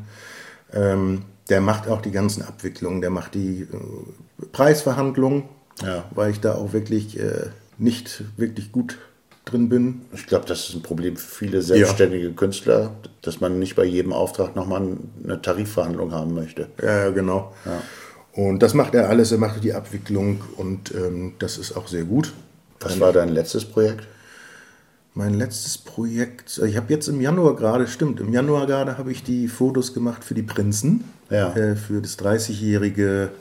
Ähm, 0.73 1.23
der 1.49 1.61
macht 1.61 1.87
auch 1.87 2.01
die 2.01 2.11
ganzen 2.11 2.43
Abwicklungen, 2.43 3.01
der 3.01 3.09
macht 3.09 3.33
die 3.33 3.61
äh, 3.61 4.45
Preisverhandlungen, 4.51 5.43
Ja. 5.83 6.03
weil 6.11 6.31
ich 6.31 6.39
da 6.39 6.55
auch 6.55 6.73
wirklich 6.73 7.19
äh, 7.19 7.47
nicht 7.77 8.23
wirklich 8.37 8.71
gut 8.71 8.97
drin 9.45 9.69
bin. 9.69 10.01
Ich 10.13 10.27
glaube, 10.27 10.45
das 10.45 10.69
ist 10.69 10.75
ein 10.75 10.83
Problem 10.83 11.15
für 11.17 11.35
viele 11.35 11.61
selbstständige 11.61 12.31
Künstler, 12.33 12.91
dass 13.21 13.39
man 13.41 13.57
nicht 13.57 13.75
bei 13.75 13.85
jedem 13.85 14.13
Auftrag 14.13 14.55
nochmal 14.55 14.97
eine 15.23 15.41
Tarifverhandlung 15.41 16.11
haben 16.11 16.33
möchte. 16.35 16.67
Ja, 16.81 17.05
ja, 17.05 17.09
genau. 17.09 17.53
Und 18.33 18.61
das 18.61 18.73
macht 18.75 18.93
er 18.93 19.09
alles, 19.09 19.31
er 19.31 19.39
macht 19.39 19.63
die 19.63 19.73
Abwicklung 19.73 20.41
und 20.57 20.93
ähm, 20.93 21.33
das 21.39 21.57
ist 21.57 21.75
auch 21.75 21.87
sehr 21.87 22.03
gut. 22.03 22.31
Was 22.79 22.99
war 22.99 23.11
dein 23.11 23.29
letztes 23.29 23.65
Projekt? 23.65 24.07
Mein 25.15 25.33
letztes 25.33 25.77
Projekt, 25.77 26.61
ich 26.65 26.77
habe 26.77 26.93
jetzt 26.93 27.07
im 27.07 27.19
Januar 27.19 27.55
gerade, 27.55 27.87
stimmt, 27.87 28.19
im 28.19 28.31
Januar 28.31 28.67
gerade 28.67 28.97
habe 28.97 29.11
ich 29.11 29.23
die 29.23 29.47
Fotos 29.47 29.93
gemacht 29.93 30.23
für 30.23 30.33
die 30.35 30.43
Prinzen, 30.43 31.03
Ja. 31.29 31.53
äh, 31.55 31.75
für 31.75 32.01
das 32.01 32.17
30-jährige 32.19 33.31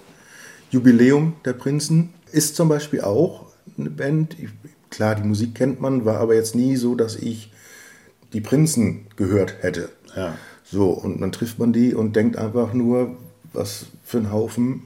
Jubiläum 0.71 1.35
der 1.45 1.53
Prinzen. 1.53 2.11
Ist 2.33 2.57
zum 2.57 2.69
Beispiel 2.69 3.03
auch 3.03 3.47
eine 3.79 3.91
Band, 3.91 4.37
ich, 4.39 4.49
klar, 4.91 5.15
die 5.15 5.23
Musik 5.29 5.55
kennt 5.55 5.81
man, 5.81 6.05
war 6.05 6.19
aber 6.19 6.35
jetzt 6.35 6.55
nie 6.55 6.77
so, 6.77 6.95
dass 6.95 7.17
ich 7.17 7.53
die 8.33 8.41
Prinzen 8.41 9.07
gehört 9.17 9.57
hätte. 9.63 9.91
Ja. 10.17 10.37
So, 10.65 10.91
und 10.91 11.21
dann 11.21 11.33
trifft 11.33 11.59
man 11.59 11.73
die 11.73 11.95
und 11.95 12.17
denkt 12.17 12.37
einfach 12.37 12.73
nur, 12.75 13.17
was 13.53 13.87
für 14.05 14.19
ein 14.19 14.33
Haufen 14.33 14.83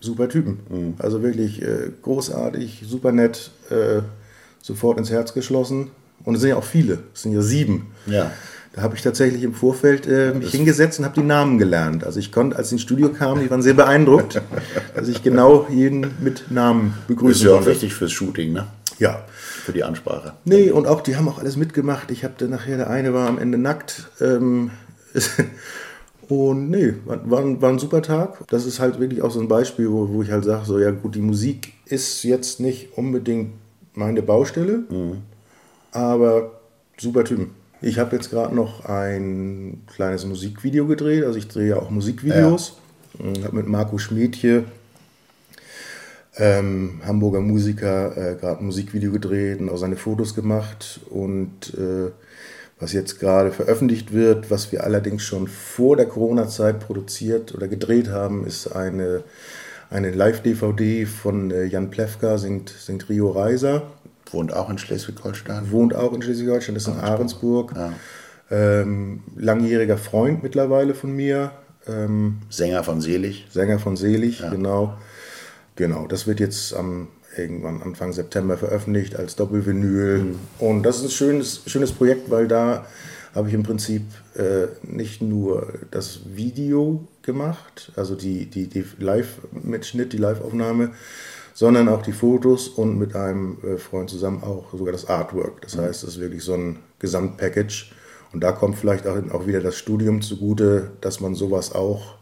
super 0.00 0.28
Typen. 0.28 0.94
Also 0.98 1.22
wirklich 1.22 1.62
äh, 1.62 1.90
großartig, 2.02 2.84
super 2.86 3.10
nett, 3.10 3.50
äh, 3.70 4.02
sofort 4.60 4.98
ins 4.98 5.10
Herz 5.10 5.32
geschlossen. 5.32 5.90
Und 6.24 6.36
es 6.36 6.40
sind 6.40 6.50
ja 6.50 6.56
auch 6.56 6.64
viele, 6.64 7.00
es 7.12 7.22
sind 7.22 7.32
ja 7.32 7.42
sieben. 7.42 7.88
Ja. 8.06 8.30
Da 8.72 8.82
habe 8.82 8.96
ich 8.96 9.02
tatsächlich 9.02 9.42
im 9.44 9.54
Vorfeld 9.54 10.06
äh, 10.06 10.34
mich 10.34 10.50
hingesetzt 10.50 10.98
und 10.98 11.04
habe 11.04 11.14
die 11.20 11.26
Namen 11.26 11.58
gelernt. 11.58 12.02
Also 12.04 12.18
ich 12.18 12.32
konnte, 12.32 12.56
als 12.56 12.70
sie 12.70 12.74
ins 12.76 12.82
Studio 12.82 13.08
kamen, 13.10 13.40
die 13.42 13.50
waren 13.50 13.62
sehr 13.62 13.74
beeindruckt, 13.74 14.40
dass 14.96 15.06
ich 15.08 15.22
genau 15.22 15.66
jeden 15.70 16.06
mit 16.20 16.50
Namen 16.50 16.94
Ist 17.02 17.06
begrüßen 17.08 17.46
ja 17.48 17.54
auch 17.54 17.66
wichtig 17.66 17.94
fürs 17.94 18.10
Shooting, 18.12 18.52
ne? 18.52 18.66
Ja. 18.98 19.24
Für 19.64 19.72
die 19.72 19.84
Ansprache. 19.84 20.32
Nee, 20.44 20.70
und 20.70 20.86
auch 20.86 21.00
die 21.02 21.16
haben 21.16 21.28
auch 21.28 21.38
alles 21.38 21.56
mitgemacht. 21.56 22.10
Ich 22.10 22.24
habe 22.24 22.34
dann 22.38 22.50
nachher, 22.50 22.76
der 22.76 22.90
eine 22.90 23.14
war 23.14 23.28
am 23.28 23.38
Ende 23.38 23.58
nackt. 23.58 24.08
Ähm, 24.20 24.70
und 26.28 26.70
nee, 26.70 26.94
war, 27.04 27.40
ein- 27.40 27.60
war 27.60 27.70
ein 27.70 27.78
super 27.78 28.02
Tag. 28.02 28.38
Das 28.48 28.66
ist 28.66 28.80
halt 28.80 28.98
wirklich 28.98 29.22
auch 29.22 29.30
so 29.30 29.40
ein 29.40 29.48
Beispiel, 29.48 29.90
wo, 29.90 30.08
wo 30.08 30.22
ich 30.22 30.30
halt 30.30 30.44
sage, 30.44 30.64
so 30.64 30.78
ja 30.78 30.90
gut, 30.90 31.14
die 31.14 31.20
Musik 31.20 31.72
ist 31.86 32.22
jetzt 32.24 32.60
nicht 32.60 32.96
unbedingt 32.96 33.52
meine 33.94 34.22
Baustelle, 34.22 34.80
aber 35.94 36.60
super 36.98 37.24
Typen. 37.24 37.50
Ich 37.80 37.98
habe 37.98 38.16
jetzt 38.16 38.30
gerade 38.30 38.54
noch 38.54 38.84
ein 38.84 39.82
kleines 39.86 40.24
Musikvideo 40.26 40.86
gedreht, 40.86 41.24
also 41.24 41.38
ich 41.38 41.48
drehe 41.48 41.70
ja 41.70 41.76
auch 41.76 41.90
Musikvideos. 41.90 42.78
Ich 43.18 43.44
habe 43.44 43.56
mit 43.56 43.66
Marco 43.66 43.98
Schmied 43.98 44.34
hier 44.34 44.64
ähm, 46.36 47.00
Hamburger 47.04 47.40
Musiker, 47.40 48.16
äh, 48.16 48.34
gerade 48.36 48.60
ein 48.60 48.66
Musikvideo 48.66 49.12
gedreht 49.12 49.60
und 49.60 49.68
auch 49.68 49.76
seine 49.76 49.96
Fotos 49.96 50.34
gemacht. 50.34 51.00
Und 51.10 51.74
äh, 51.74 52.10
was 52.80 52.92
jetzt 52.92 53.20
gerade 53.20 53.52
veröffentlicht 53.52 54.12
wird, 54.12 54.50
was 54.50 54.72
wir 54.72 54.84
allerdings 54.84 55.22
schon 55.22 55.46
vor 55.46 55.96
der 55.96 56.06
Corona-Zeit 56.06 56.80
produziert 56.80 57.54
oder 57.54 57.68
gedreht 57.68 58.08
haben, 58.08 58.46
ist 58.46 58.66
eine, 58.68 59.22
eine 59.90 60.10
Live-DVD 60.10 61.06
von 61.06 61.50
äh, 61.50 61.64
Jan 61.64 61.90
Plewka, 61.90 62.38
singt, 62.38 62.70
singt 62.70 63.08
Rio 63.08 63.30
Reiser. 63.30 63.92
Wohnt 64.30 64.52
auch 64.52 64.70
in 64.70 64.78
Schleswig-Holstein. 64.78 65.70
Wohnt 65.70 65.94
auch 65.94 66.12
in 66.12 66.22
Schleswig-Holstein, 66.22 66.76
ist 66.76 66.88
in 66.88 66.94
Ahrensburg. 66.94 67.74
Ja. 67.76 67.92
Ähm, 68.50 69.22
langjähriger 69.36 69.98
Freund 69.98 70.42
mittlerweile 70.42 70.94
von 70.94 71.14
mir. 71.14 71.52
Ähm, 71.86 72.38
Sänger 72.50 72.84
von 72.84 73.00
Selig. 73.00 73.46
Sänger 73.50 73.78
von 73.78 73.96
Selig, 73.96 74.40
ja. 74.40 74.50
genau. 74.50 74.96
Genau, 75.76 76.06
das 76.06 76.26
wird 76.26 76.40
jetzt 76.40 76.74
am 76.74 77.08
irgendwann 77.36 77.82
Anfang 77.82 78.12
September 78.12 78.56
veröffentlicht 78.56 79.16
als 79.16 79.36
Doppelvinyl. 79.36 80.18
Mhm. 80.18 80.38
Und 80.58 80.82
das 80.84 80.98
ist 80.98 81.04
ein 81.04 81.10
schönes, 81.10 81.62
schönes 81.66 81.92
Projekt, 81.92 82.30
weil 82.30 82.48
da 82.48 82.86
habe 83.34 83.48
ich 83.48 83.54
im 83.54 83.64
Prinzip 83.64 84.02
äh, 84.36 84.68
nicht 84.82 85.20
nur 85.20 85.72
das 85.90 86.20
Video 86.34 87.08
gemacht, 87.22 87.90
also 87.96 88.14
die, 88.14 88.46
die, 88.46 88.68
die 88.68 88.84
Live-Mitschnitt, 88.98 90.12
die 90.12 90.18
Live-Aufnahme, 90.18 90.92
sondern 91.54 91.88
auch 91.88 92.02
die 92.02 92.12
Fotos 92.12 92.68
und 92.68 92.98
mit 92.98 93.14
einem 93.14 93.58
äh, 93.62 93.78
Freund 93.78 94.10
zusammen 94.10 94.42
auch 94.42 94.72
sogar 94.76 94.92
das 94.92 95.08
Artwork. 95.08 95.62
Das 95.62 95.76
mhm. 95.76 95.82
heißt, 95.82 96.02
es 96.02 96.16
ist 96.16 96.20
wirklich 96.20 96.42
so 96.42 96.54
ein 96.54 96.80
Gesamtpackage. 96.98 97.92
Und 98.32 98.42
da 98.42 98.50
kommt 98.50 98.76
vielleicht 98.76 99.06
auch, 99.06 99.16
auch 99.30 99.46
wieder 99.46 99.60
das 99.60 99.76
Studium 99.76 100.20
zugute, 100.20 100.90
dass 101.00 101.20
man 101.20 101.36
sowas 101.36 101.72
auch 101.72 102.16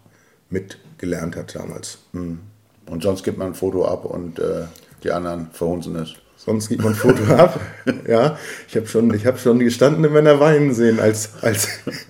mitgelernt 0.50 1.34
hat 1.34 1.54
damals. 1.54 1.98
Mhm. 2.12 2.40
Und 2.86 3.02
sonst 3.02 3.24
gibt 3.24 3.38
man 3.38 3.48
ein 3.48 3.54
Foto 3.54 3.86
ab 3.86 4.04
und 4.04 4.38
äh, 4.38 4.66
die 5.02 5.10
anderen 5.10 5.48
verhunzen 5.52 5.96
es. 5.96 6.14
Sonst 6.36 6.68
gibt 6.68 6.82
man 6.82 6.92
ein 6.92 6.96
Foto 6.96 7.24
ab. 7.34 7.58
Ja, 8.06 8.36
ich 8.68 8.76
habe 8.76 8.86
schon, 8.86 9.12
hab 9.24 9.38
schon 9.38 9.58
gestandene 9.60 10.08
Männer 10.08 10.38
weinen 10.38 10.74
sehen, 10.74 11.00
als, 11.00 11.30
als, 11.40 11.68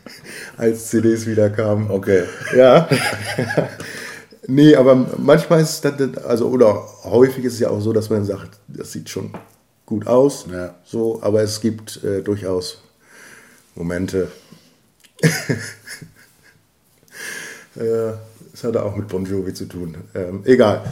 als 0.57 0.89
CDs 0.89 1.27
wieder 1.27 1.51
kamen. 1.51 1.91
Okay. 1.91 2.25
Ja. 2.57 2.89
nee, 4.47 4.75
aber 4.75 4.95
manchmal 5.19 5.61
ist 5.61 5.85
das, 5.85 5.95
also, 6.25 6.49
oder 6.49 6.87
häufig 7.05 7.45
ist 7.45 7.55
es 7.55 7.61
ja 7.61 7.71
auch 7.71 7.81
so, 7.81 7.93
dass 7.93 8.11
man 8.11 8.25
sagt, 8.25 8.59
das 8.69 8.93
sieht 8.93 9.09
schon 9.09 9.33
gut 9.87 10.07
aus. 10.07 10.47
Ja. 10.51 10.75
So, 10.85 11.23
aber 11.23 11.43
es 11.43 11.61
gibt 11.61 12.03
äh, 12.05 12.23
durchaus 12.23 12.83
Momente. 13.75 14.29
äh, 17.77 18.13
das 18.53 18.65
hatte 18.65 18.83
auch 18.85 18.97
mit 18.97 19.09
Bon 19.09 19.25
Jovi 19.25 19.55
zu 19.55 19.67
tun. 19.67 19.97
Ähm, 20.15 20.43
egal. 20.45 20.83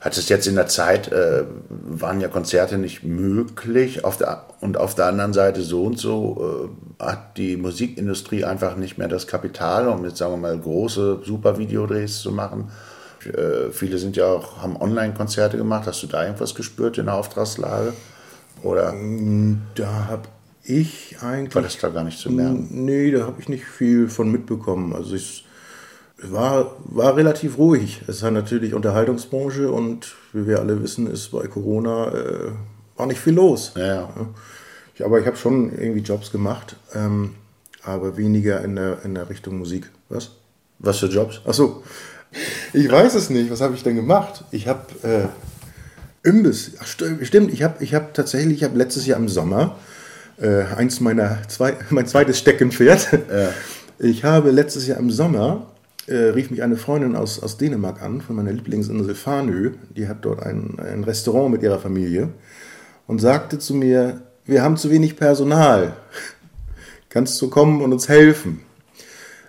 Hat 0.00 0.18
es 0.18 0.28
jetzt 0.28 0.46
in 0.46 0.56
der 0.56 0.66
Zeit, 0.66 1.10
äh, 1.12 1.44
waren 1.70 2.20
ja 2.20 2.28
Konzerte 2.28 2.76
nicht 2.76 3.04
möglich 3.04 4.04
auf 4.04 4.18
der, 4.18 4.44
und 4.60 4.76
auf 4.76 4.94
der 4.94 5.06
anderen 5.06 5.32
Seite 5.32 5.62
so 5.62 5.84
und 5.84 5.98
so 5.98 6.68
äh, 7.00 7.02
hat 7.02 7.38
die 7.38 7.56
Musikindustrie 7.56 8.44
einfach 8.44 8.76
nicht 8.76 8.98
mehr 8.98 9.08
das 9.08 9.26
Kapital, 9.26 9.88
um 9.88 10.04
jetzt 10.04 10.18
sagen 10.18 10.34
wir 10.34 10.36
mal 10.36 10.58
große, 10.58 11.20
super 11.24 11.56
Videodrehs 11.56 12.20
zu 12.20 12.32
machen. 12.32 12.70
Äh, 13.26 13.70
viele 13.70 13.98
sind 13.98 14.16
ja 14.16 14.26
auch, 14.26 14.62
haben 14.62 14.76
Online-Konzerte 14.76 15.56
gemacht. 15.56 15.86
Hast 15.86 16.02
du 16.02 16.06
da 16.06 16.24
irgendwas 16.24 16.54
gespürt 16.54 16.98
in 16.98 17.06
der 17.06 17.14
Auftragslage? 17.14 17.92
Oder? 18.62 18.92
Mm, 18.92 19.62
da 19.74 20.06
habe 20.08 20.28
ich 20.64 21.16
eigentlich. 21.20 21.54
War 21.54 21.62
das 21.62 21.78
da 21.78 21.88
gar 21.88 22.04
nicht 22.04 22.18
zu 22.18 22.30
merken? 22.30 22.68
Nee, 22.70 23.10
da 23.10 23.26
habe 23.26 23.40
ich 23.40 23.48
nicht 23.48 23.64
viel 23.64 24.08
von 24.08 24.30
mitbekommen. 24.30 24.94
Also 24.94 25.14
ich 25.14 25.44
war, 26.22 26.76
war 26.84 27.16
relativ 27.16 27.58
ruhig. 27.58 28.02
Es 28.06 28.16
ist 28.16 28.22
natürlich 28.22 28.74
Unterhaltungsbranche 28.74 29.70
und 29.70 30.14
wie 30.32 30.46
wir 30.46 30.60
alle 30.60 30.82
wissen, 30.82 31.06
ist 31.06 31.30
bei 31.30 31.46
Corona 31.46 32.12
äh, 32.12 32.50
war 32.96 33.06
nicht 33.06 33.20
viel 33.20 33.34
los. 33.34 33.72
Ja. 33.76 34.08
Ich, 34.94 35.04
aber 35.04 35.20
ich 35.20 35.26
habe 35.26 35.36
schon 35.36 35.72
irgendwie 35.76 36.00
Jobs 36.00 36.30
gemacht, 36.30 36.76
ähm, 36.94 37.34
aber 37.82 38.16
weniger 38.16 38.62
in 38.62 38.76
der, 38.76 39.04
in 39.04 39.14
der 39.14 39.28
Richtung 39.28 39.58
Musik. 39.58 39.90
Was? 40.08 40.30
Was 40.78 40.98
für 40.98 41.06
Jobs? 41.06 41.40
Achso, 41.44 41.82
ich 42.72 42.90
weiß 42.90 43.14
es 43.14 43.30
nicht. 43.30 43.50
Was 43.50 43.60
habe 43.60 43.74
ich 43.74 43.82
denn 43.82 43.96
gemacht? 43.96 44.44
Ich 44.50 44.68
habe 44.68 44.86
äh, 45.02 46.28
Imbiss. 46.28 46.72
Ach, 46.80 46.86
stimmt, 46.86 47.52
ich 47.52 47.62
habe 47.62 47.82
ich 47.82 47.94
hab 47.94 48.14
tatsächlich, 48.14 48.58
ich 48.58 48.64
habe 48.64 48.76
letztes 48.76 49.06
Jahr 49.06 49.18
im 49.18 49.28
Sommer 49.28 49.76
äh, 50.40 50.62
eins 50.76 51.00
meiner 51.00 51.38
zwei, 51.48 51.76
mein 51.90 52.06
zweites 52.06 52.38
Steckenpferd. 52.38 53.08
Ja. 53.12 53.50
Ich 53.98 54.24
habe 54.24 54.50
letztes 54.50 54.86
Jahr 54.86 54.98
im 54.98 55.10
Sommer 55.10 55.66
äh, 56.06 56.16
rief 56.16 56.50
mich 56.50 56.62
eine 56.62 56.76
Freundin 56.76 57.16
aus, 57.16 57.42
aus 57.42 57.56
Dänemark 57.56 58.02
an, 58.02 58.20
von 58.20 58.36
meiner 58.36 58.52
Lieblingsinsel 58.52 59.14
Fanö. 59.14 59.72
Die 59.96 60.08
hat 60.08 60.24
dort 60.24 60.42
ein, 60.42 60.78
ein 60.78 61.04
Restaurant 61.04 61.50
mit 61.50 61.62
ihrer 61.62 61.78
Familie 61.78 62.30
und 63.06 63.20
sagte 63.20 63.58
zu 63.58 63.74
mir, 63.74 64.22
wir 64.44 64.62
haben 64.62 64.76
zu 64.76 64.90
wenig 64.90 65.16
Personal. 65.16 65.96
Kannst 67.08 67.40
du 67.40 67.48
kommen 67.48 67.80
und 67.80 67.92
uns 67.92 68.08
helfen? 68.08 68.60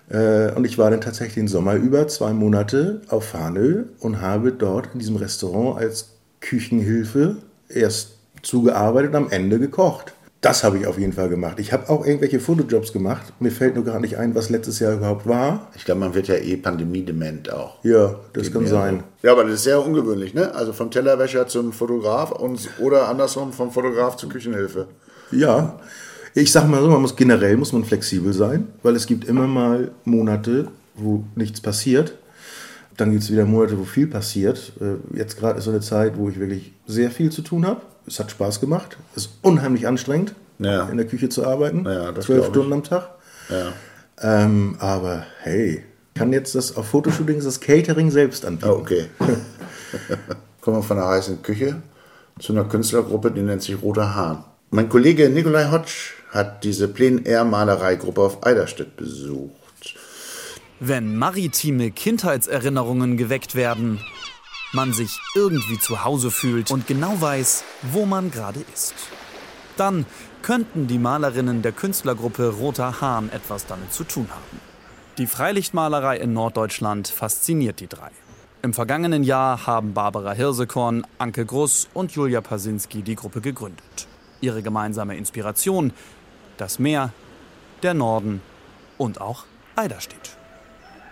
Äh, 0.10 0.52
und 0.54 0.66
ich 0.66 0.78
war 0.78 0.92
dann 0.92 1.02
tatsächlich 1.02 1.36
den 1.36 1.48
Sommer 1.48 1.76
über 1.76 2.08
zwei 2.08 2.34
Monate 2.34 3.02
auf 3.10 3.26
Fanö 3.26 3.86
und 4.00 4.22
habe 4.22 4.52
dort 4.52 4.90
in 4.94 5.00
diesem 5.00 5.16
Restaurant 5.16 5.80
als 5.80 6.10
Küchenhilfe 6.42 7.38
erst 7.70 8.12
zugearbeitet 8.42 9.12
und 9.12 9.16
am 9.16 9.32
Ende 9.32 9.60
gekocht. 9.60 10.14
Das 10.46 10.64
habe 10.64 10.78
ich 10.78 10.86
auf 10.86 11.00
jeden 11.00 11.14
Fall 11.14 11.28
gemacht. 11.28 11.60
Ich 11.60 11.74
habe 11.74 11.90
auch 11.90 12.06
irgendwelche 12.06 12.40
Fotojobs 12.40 12.94
gemacht. 12.94 13.34
Mir 13.40 13.50
fällt 13.50 13.74
nur 13.74 13.84
gar 13.84 14.00
nicht 14.00 14.18
ein, 14.20 14.36
was 14.36 14.52
letztes 14.52 14.78
Jahr 14.80 14.94
überhaupt 14.94 15.26
war. 15.28 15.72
Ich 15.76 15.86
glaube, 15.86 16.02
man 16.02 16.14
wird 16.14 16.28
ja 16.28 16.36
eh 16.36 16.56
pandemiedement 16.56 17.52
auch. 17.52 17.84
Ja, 17.84 18.20
das 18.34 18.44
Geht 18.44 18.54
kann 18.54 18.68
sein. 18.68 19.04
Ja, 19.24 19.32
aber 19.32 19.46
das 19.46 19.54
ist 19.54 19.64
sehr 19.64 19.84
ungewöhnlich, 19.84 20.36
ne? 20.36 20.54
Also 20.54 20.72
vom 20.72 20.92
Tellerwäscher 20.92 21.48
zum 21.48 21.74
Fotograf 21.74 22.32
und, 22.32 22.70
oder 22.78 23.10
andersrum 23.10 23.54
vom 23.54 23.72
Fotograf 23.72 24.18
zur 24.18 24.30
Küchenhilfe. 24.30 24.86
Ja, 25.32 25.80
ich 26.36 26.52
sage 26.52 26.68
mal 26.68 26.82
so, 26.82 26.90
man 26.90 27.02
muss 27.02 27.16
generell 27.16 27.58
muss 27.58 27.74
man 27.74 27.84
flexibel 27.84 28.34
sein, 28.34 28.68
weil 28.84 28.96
es 28.96 29.08
gibt 29.08 29.26
immer 29.26 29.48
mal 29.48 29.92
Monate, 30.04 30.68
wo 30.96 31.24
nichts 31.36 31.62
passiert. 31.62 32.14
Dann 32.98 33.12
gibt 33.12 33.24
es 33.24 33.32
wieder 33.32 33.46
Monate, 33.46 33.78
wo 33.78 33.84
viel 33.84 34.08
passiert. 34.08 34.72
Äh, 34.80 35.18
jetzt 35.18 35.38
gerade 35.38 35.58
ist 35.58 35.66
so 35.66 35.72
eine 35.72 35.82
Zeit, 35.82 36.18
wo 36.18 36.30
ich 36.30 36.40
wirklich 36.40 36.74
sehr 36.86 37.12
viel 37.12 37.32
zu 37.32 37.42
tun 37.42 37.66
habe 37.66 37.82
es 38.08 38.20
hat 38.20 38.32
Spaß 38.32 38.60
gemacht. 38.60 38.98
Es 39.16 39.26
ist 39.26 39.38
unheimlich 39.42 39.88
anstrengend, 39.88 40.36
ja. 40.60 40.88
in 40.90 40.98
der 40.98 41.08
Küche 41.08 41.30
zu 41.30 41.46
arbeiten. 41.46 41.86
Ja, 41.86 42.14
Zwölf 42.20 42.48
Stunden 42.48 42.74
am 42.74 42.84
Tag. 42.84 43.10
Ja. 43.50 43.74
Ähm, 44.22 44.76
aber 44.80 45.26
hey, 45.42 45.84
kann 46.14 46.32
jetzt 46.32 46.56
das 46.56 46.76
auf 46.76 46.88
Fotoshootings 46.88 47.44
das 47.44 47.60
Catering 47.60 48.12
selbst 48.12 48.46
anbieten. 48.46 48.70
Oh, 48.70 48.80
okay. 48.80 49.06
Kommen 50.62 50.78
wir 50.78 50.84
von 50.84 50.98
der 50.98 51.08
heißen 51.08 51.42
Küche 51.42 51.82
zu 52.40 52.54
einer 52.54 52.66
Künstlergruppe, 52.66 53.32
die 53.32 53.42
nennt 53.42 53.62
sich 53.62 53.82
Roter 53.82 54.16
Hahn. 54.16 54.44
Mein 54.72 54.90
Kollege 54.90 55.30
Nikolai 55.30 55.70
Hotsch 55.72 56.14
hat 56.36 56.64
diese 56.64 56.88
Plein-Air-Malereigruppe 56.88 58.22
auf 58.22 58.46
Eiderstedt 58.46 58.96
besucht. 58.98 59.96
Wenn 60.80 61.16
maritime 61.16 61.90
Kindheitserinnerungen 61.90 63.18
geweckt 63.18 63.56
werden, 63.56 64.00
man 64.74 64.92
sich 64.92 65.20
irgendwie 65.34 65.80
zu 65.80 66.04
Hause 66.04 66.30
fühlt 66.30 66.70
und 66.70 66.86
genau 66.86 67.20
weiß, 67.20 67.64
wo 67.94 68.06
man 68.06 68.30
gerade 68.30 68.60
ist. 68.74 68.94
Dann 69.78 70.06
könnten 70.42 70.88
die 70.88 71.00
Malerinnen 71.00 71.62
der 71.62 71.72
Künstlergruppe 71.72 72.50
Roter 72.50 73.02
Hahn 73.02 73.30
etwas 73.32 73.66
damit 73.66 73.94
zu 73.94 74.04
tun 74.04 74.28
haben. 74.30 74.60
Die 75.18 75.28
Freilichtmalerei 75.28 76.18
in 76.18 76.34
Norddeutschland 76.34 77.08
fasziniert 77.08 77.80
die 77.80 77.88
drei. 77.88 78.12
Im 78.62 78.74
vergangenen 78.74 79.24
Jahr 79.24 79.66
haben 79.66 79.94
Barbara 79.94 80.34
Hirsekorn, 80.34 81.08
Anke 81.20 81.46
Gruss 81.46 81.88
und 81.94 82.12
Julia 82.12 82.42
Pasinski 82.42 83.02
die 83.02 83.16
Gruppe 83.16 83.40
gegründet. 83.40 84.08
Ihre 84.42 84.62
gemeinsame 84.62 85.16
Inspiration: 85.16 85.94
das 86.58 86.80
Meer, 86.80 87.12
der 87.84 87.94
Norden 87.94 88.42
und 88.98 89.22
auch 89.22 89.46
Eiderstedt. 89.76 90.38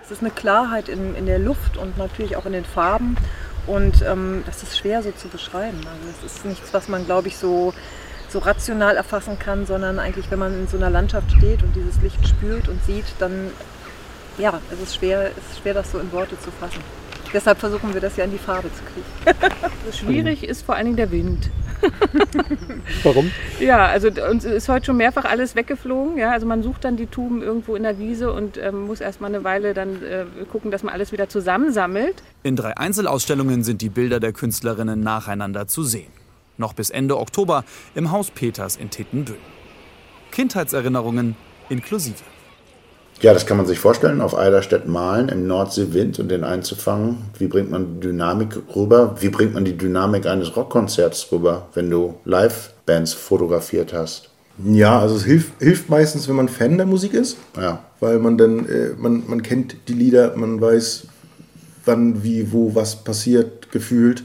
Es 0.03 0.11
ist 0.11 0.21
eine 0.21 0.31
Klarheit 0.31 0.89
in, 0.89 1.15
in 1.15 1.25
der 1.25 1.39
Luft 1.39 1.77
und 1.77 1.97
natürlich 1.97 2.35
auch 2.35 2.45
in 2.45 2.53
den 2.53 2.65
Farben. 2.65 3.17
Und 3.67 4.01
ähm, 4.01 4.43
das 4.45 4.63
ist 4.63 4.77
schwer 4.77 5.01
so 5.01 5.11
zu 5.11 5.29
beschreiben. 5.29 5.77
Also 5.77 6.21
das 6.21 6.35
ist 6.35 6.45
nichts, 6.45 6.73
was 6.73 6.89
man, 6.89 7.05
glaube 7.05 7.29
ich, 7.29 7.37
so, 7.37 7.73
so 8.29 8.39
rational 8.39 8.97
erfassen 8.97 9.39
kann, 9.39 9.65
sondern 9.65 9.99
eigentlich, 9.99 10.29
wenn 10.29 10.39
man 10.39 10.53
in 10.53 10.67
so 10.67 10.75
einer 10.75 10.89
Landschaft 10.89 11.31
steht 11.31 11.63
und 11.63 11.73
dieses 11.75 12.01
Licht 12.01 12.27
spürt 12.27 12.67
und 12.67 12.83
sieht, 12.83 13.05
dann 13.19 13.51
ja, 14.37 14.59
es 14.71 14.79
ist 14.79 14.95
schwer, 14.95 15.31
es 15.31 15.51
ist 15.51 15.61
schwer, 15.61 15.73
das 15.73 15.91
so 15.91 15.99
in 15.99 16.11
Worte 16.11 16.39
zu 16.39 16.51
fassen. 16.51 16.81
Deshalb 17.31 17.59
versuchen 17.59 17.93
wir 17.93 18.01
das 18.01 18.15
ja 18.15 18.25
in 18.25 18.31
die 18.31 18.37
Farbe 18.37 18.69
zu 18.73 18.83
kriegen. 18.83 19.53
Schwierig 19.93 20.43
ist 20.43 20.63
vor 20.63 20.75
allen 20.75 20.85
Dingen 20.85 20.97
der 20.97 21.11
Wind. 21.11 21.49
Warum? 23.03 23.31
Ja, 23.59 23.85
also 23.85 24.09
uns 24.29 24.45
ist 24.45 24.69
heute 24.69 24.87
schon 24.87 24.97
mehrfach 24.97 25.25
alles 25.25 25.55
weggeflogen. 25.55 26.17
Ja, 26.17 26.31
also 26.31 26.45
man 26.45 26.63
sucht 26.63 26.83
dann 26.83 26.97
die 26.97 27.07
Tuben 27.07 27.41
irgendwo 27.41 27.75
in 27.75 27.83
der 27.83 27.99
Wiese 27.99 28.31
und 28.31 28.57
ähm, 28.57 28.87
muss 28.87 29.01
erstmal 29.01 29.33
eine 29.33 29.43
Weile 29.43 29.73
dann 29.73 30.03
äh, 30.03 30.25
gucken, 30.51 30.71
dass 30.71 30.83
man 30.83 30.93
alles 30.93 31.11
wieder 31.11 31.29
zusammensammelt. 31.29 32.23
In 32.43 32.55
drei 32.55 32.77
Einzelausstellungen 32.77 33.63
sind 33.63 33.81
die 33.81 33.89
Bilder 33.89 34.19
der 34.19 34.33
Künstlerinnen 34.33 35.01
nacheinander 35.01 35.67
zu 35.67 35.83
sehen. 35.83 36.11
Noch 36.57 36.73
bis 36.73 36.89
Ende 36.89 37.17
Oktober 37.17 37.63
im 37.95 38.11
Haus 38.11 38.29
Peters 38.29 38.75
in 38.75 38.89
Tettenbüll. 38.89 39.37
Kindheitserinnerungen 40.31 41.35
inklusive. 41.69 42.32
Ja, 43.21 43.33
das 43.33 43.45
kann 43.45 43.57
man 43.57 43.65
sich 43.65 43.79
vorstellen, 43.79 44.19
auf 44.19 44.37
Eiderstedt 44.37 44.87
malen, 44.87 45.29
im 45.29 45.47
Nordseewind 45.47 46.19
und 46.19 46.29
den 46.29 46.43
einzufangen. 46.43 47.17
Wie 47.37 47.47
bringt 47.47 47.71
man 47.71 48.01
Dynamik 48.01 48.57
rüber? 48.75 49.15
Wie 49.19 49.29
bringt 49.29 49.53
man 49.53 49.63
die 49.63 49.77
Dynamik 49.77 50.25
eines 50.25 50.55
Rockkonzerts 50.55 51.31
rüber, 51.31 51.67
wenn 51.73 51.89
du 51.89 52.15
Live-Bands 52.25 53.13
fotografiert 53.13 53.93
hast? 53.93 54.29
Ja, 54.63 54.99
also 54.99 55.15
es 55.15 55.23
hilft, 55.23 55.53
hilft 55.59 55.89
meistens, 55.89 56.27
wenn 56.27 56.35
man 56.35 56.49
Fan 56.49 56.77
der 56.77 56.85
Musik 56.85 57.13
ist. 57.13 57.37
Ja. 57.57 57.79
Weil 57.99 58.19
man 58.19 58.37
dann, 58.37 58.67
äh, 58.67 58.89
man, 58.97 59.23
man 59.27 59.41
kennt 59.41 59.75
die 59.87 59.93
Lieder, 59.93 60.35
man 60.35 60.59
weiß, 60.61 61.07
wann, 61.85 62.23
wie, 62.23 62.51
wo, 62.51 62.75
was 62.75 63.03
passiert, 63.03 63.71
gefühlt. 63.71 64.23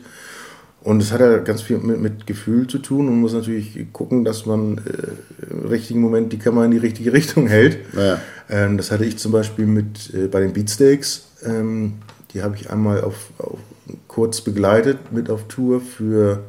Und 0.88 1.02
es 1.02 1.12
hat 1.12 1.20
ja 1.20 1.36
ganz 1.36 1.60
viel 1.60 1.76
mit, 1.76 2.00
mit 2.00 2.26
Gefühl 2.26 2.66
zu 2.66 2.78
tun 2.78 3.00
und 3.00 3.12
man 3.12 3.20
muss 3.20 3.34
natürlich 3.34 3.92
gucken, 3.92 4.24
dass 4.24 4.46
man 4.46 4.78
äh, 4.78 5.52
im 5.52 5.66
richtigen 5.66 6.00
Moment 6.00 6.32
die 6.32 6.38
Kamera 6.38 6.64
in 6.64 6.70
die 6.70 6.78
richtige 6.78 7.12
Richtung 7.18 7.46
hält. 7.46 7.76
Ja. 7.94 8.18
Ähm, 8.48 8.78
das 8.78 8.90
hatte 8.90 9.04
ich 9.04 9.18
zum 9.18 9.30
Beispiel 9.30 9.66
mit 9.66 10.14
äh, 10.14 10.28
bei 10.28 10.40
den 10.40 10.54
Beatsteaks. 10.54 11.26
Ähm, 11.44 11.96
die 12.32 12.42
habe 12.42 12.56
ich 12.56 12.70
einmal 12.70 13.02
auf, 13.02 13.28
auf, 13.36 13.58
kurz 14.06 14.40
begleitet 14.40 15.12
mit 15.12 15.28
auf 15.28 15.46
Tour 15.46 15.82
für 15.82 16.44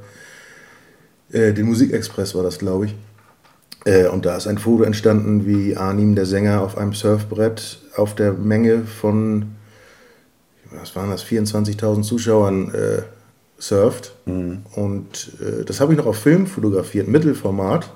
äh, 1.34 1.52
den 1.52 1.66
Musikexpress 1.66 2.34
war 2.34 2.44
das, 2.44 2.60
glaube 2.60 2.86
ich. 2.86 2.96
Äh, 3.84 4.08
und 4.08 4.26
da 4.26 4.38
ist 4.38 4.48
ein 4.48 4.58
Foto 4.58 4.84
entstanden, 4.84 5.46
wie 5.46 5.76
Arnim, 5.76 6.16
der 6.16 6.26
Sänger, 6.26 6.62
auf 6.62 6.78
einem 6.78 6.94
Surfbrett 6.94 7.80
auf 7.98 8.16
der 8.16 8.32
Menge 8.32 8.86
von, 8.86 9.48
was 10.72 10.96
waren 10.96 11.10
das, 11.10 11.26
24.000 11.26 12.04
Zuschauern 12.04 12.72
äh, 13.60 13.62
surft. 13.62 14.14
Und 14.76 15.32
äh, 15.42 15.66
das 15.66 15.80
habe 15.80 15.94
ich 15.94 15.98
noch 15.98 16.06
auf 16.06 16.18
Film 16.18 16.48
fotografiert, 16.48 17.08
Mittelformat. 17.08 17.90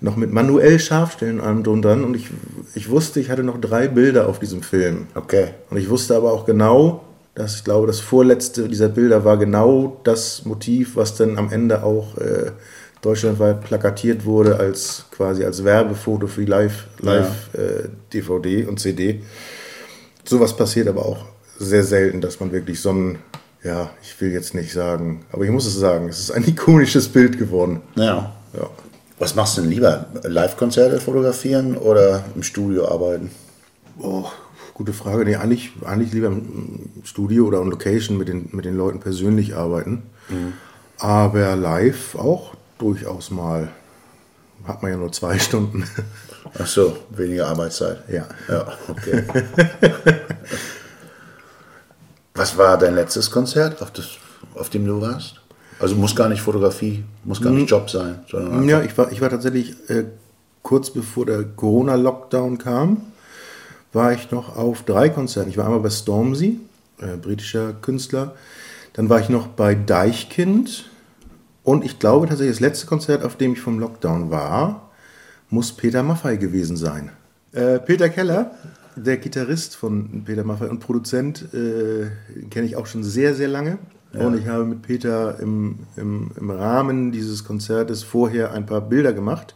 Noch 0.00 0.16
mit 0.16 0.32
manuell 0.32 0.78
Scharfstellen 0.78 1.40
allem 1.40 1.64
drunter. 1.64 1.92
Und 1.92 2.14
ich, 2.14 2.28
ich 2.74 2.88
wusste, 2.88 3.20
ich 3.20 3.30
hatte 3.30 3.42
noch 3.42 3.60
drei 3.60 3.88
Bilder 3.88 4.28
auf 4.28 4.38
diesem 4.38 4.62
Film. 4.62 5.08
Okay. 5.14 5.48
Und 5.70 5.76
ich 5.76 5.88
wusste 5.90 6.14
aber 6.16 6.32
auch 6.32 6.46
genau, 6.46 7.04
dass 7.34 7.56
ich 7.56 7.64
glaube, 7.64 7.86
das 7.86 8.00
vorletzte 8.00 8.68
dieser 8.68 8.88
Bilder 8.88 9.24
war 9.24 9.36
genau 9.36 10.00
das 10.04 10.44
Motiv, 10.44 10.96
was 10.96 11.16
dann 11.16 11.36
am 11.38 11.50
Ende 11.52 11.82
auch 11.82 12.16
äh, 12.18 12.52
deutschlandweit 13.02 13.62
plakatiert 13.62 14.24
wurde 14.24 14.58
als 14.58 15.04
quasi 15.10 15.44
als 15.44 15.64
Werbefoto 15.64 16.26
für 16.26 16.40
die 16.40 16.50
Live, 16.50 16.86
Live 17.00 17.54
äh, 17.54 17.88
DVD 18.12 18.66
und 18.66 18.80
CD. 18.80 19.22
Sowas 20.24 20.56
passiert 20.56 20.88
aber 20.88 21.06
auch 21.06 21.24
sehr 21.58 21.84
selten, 21.84 22.20
dass 22.20 22.40
man 22.40 22.52
wirklich 22.52 22.80
so 22.80 22.90
ein, 22.90 23.18
ja, 23.62 23.90
ich 24.02 24.20
will 24.20 24.30
jetzt 24.32 24.54
nicht 24.54 24.72
sagen, 24.72 25.24
aber 25.32 25.44
ich 25.44 25.50
muss 25.50 25.66
es 25.66 25.74
sagen, 25.74 26.08
es 26.08 26.18
ist 26.18 26.30
ein 26.30 26.44
ikonisches 26.46 27.08
Bild 27.08 27.38
geworden. 27.38 27.80
Ja. 27.96 28.32
Ja. 28.54 28.70
Was 29.18 29.34
machst 29.34 29.56
du 29.56 29.62
denn 29.62 29.70
lieber? 29.70 30.06
Live-Konzerte 30.22 31.00
fotografieren 31.00 31.76
oder 31.76 32.24
im 32.36 32.44
Studio 32.44 32.88
arbeiten? 32.88 33.30
Oh, 34.00 34.26
gute 34.74 34.92
Frage. 34.92 35.24
Nee, 35.24 35.34
eigentlich, 35.36 35.72
eigentlich 35.84 36.12
lieber 36.12 36.28
im 36.28 36.88
Studio 37.02 37.46
oder 37.46 37.60
on 37.60 37.68
Location 37.68 38.16
mit 38.16 38.28
den, 38.28 38.48
mit 38.52 38.64
den 38.64 38.76
Leuten 38.76 39.00
persönlich 39.00 39.56
arbeiten. 39.56 40.04
Aber 40.98 41.56
live 41.56 42.14
auch 42.14 42.54
durchaus 42.78 43.30
mal. 43.32 43.68
Hat 44.64 44.82
man 44.82 44.92
ja 44.92 44.98
nur 44.98 45.10
zwei 45.10 45.38
Stunden. 45.40 45.84
Ach 46.56 46.66
so, 46.66 46.96
weniger 47.10 47.48
Arbeitszeit. 47.48 48.04
Ja. 48.08 48.26
Ja, 48.48 48.72
okay. 48.88 49.24
Was 52.38 52.56
war 52.56 52.78
dein 52.78 52.94
letztes 52.94 53.30
Konzert, 53.30 53.82
auf, 53.82 53.90
das, 53.90 54.10
auf 54.54 54.70
dem 54.70 54.86
du 54.86 55.00
warst? 55.00 55.40
Also 55.80 55.96
muss 55.96 56.14
gar 56.14 56.28
nicht 56.28 56.40
Fotografie, 56.40 57.04
muss 57.24 57.40
gar 57.40 57.50
nicht 57.50 57.68
Job 57.68 57.90
sein, 57.90 58.20
sondern 58.30 58.68
Ja, 58.68 58.82
ich 58.82 58.96
war, 58.96 59.10
ich 59.12 59.20
war 59.20 59.28
tatsächlich 59.28 59.74
äh, 59.90 60.04
kurz 60.62 60.90
bevor 60.90 61.26
der 61.26 61.44
Corona-Lockdown 61.44 62.58
kam, 62.58 63.02
war 63.92 64.12
ich 64.12 64.30
noch 64.30 64.56
auf 64.56 64.82
drei 64.82 65.08
Konzerten. 65.08 65.50
Ich 65.50 65.56
war 65.56 65.64
einmal 65.64 65.80
bei 65.80 65.90
Stormzy, 65.90 66.60
äh, 67.00 67.16
britischer 67.16 67.72
Künstler. 67.72 68.34
Dann 68.92 69.08
war 69.08 69.20
ich 69.20 69.28
noch 69.28 69.48
bei 69.48 69.74
Deichkind. 69.74 70.90
Und 71.64 71.84
ich 71.84 71.98
glaube 71.98 72.28
tatsächlich, 72.28 72.56
das 72.56 72.60
letzte 72.60 72.86
Konzert, 72.86 73.24
auf 73.24 73.36
dem 73.36 73.52
ich 73.52 73.60
vom 73.60 73.78
Lockdown 73.78 74.30
war, 74.30 74.90
muss 75.50 75.72
Peter 75.72 76.02
Maffay 76.02 76.36
gewesen 76.36 76.76
sein. 76.76 77.10
Äh, 77.52 77.78
Peter 77.78 78.08
Keller, 78.08 78.52
der 78.98 79.16
Gitarrist 79.16 79.76
von 79.76 80.22
Peter 80.24 80.44
Maffay 80.44 80.68
und 80.68 80.80
Produzent, 80.80 81.52
äh, 81.54 82.06
kenne 82.50 82.66
ich 82.66 82.76
auch 82.76 82.86
schon 82.86 83.02
sehr, 83.02 83.34
sehr 83.34 83.48
lange. 83.48 83.78
Und 84.14 84.38
ich 84.38 84.48
habe 84.48 84.64
mit 84.64 84.82
Peter 84.82 85.38
im, 85.38 85.80
im, 85.96 86.30
im 86.34 86.50
Rahmen 86.50 87.12
dieses 87.12 87.44
Konzertes 87.44 88.02
vorher 88.02 88.52
ein 88.52 88.64
paar 88.64 88.80
Bilder 88.80 89.12
gemacht 89.12 89.54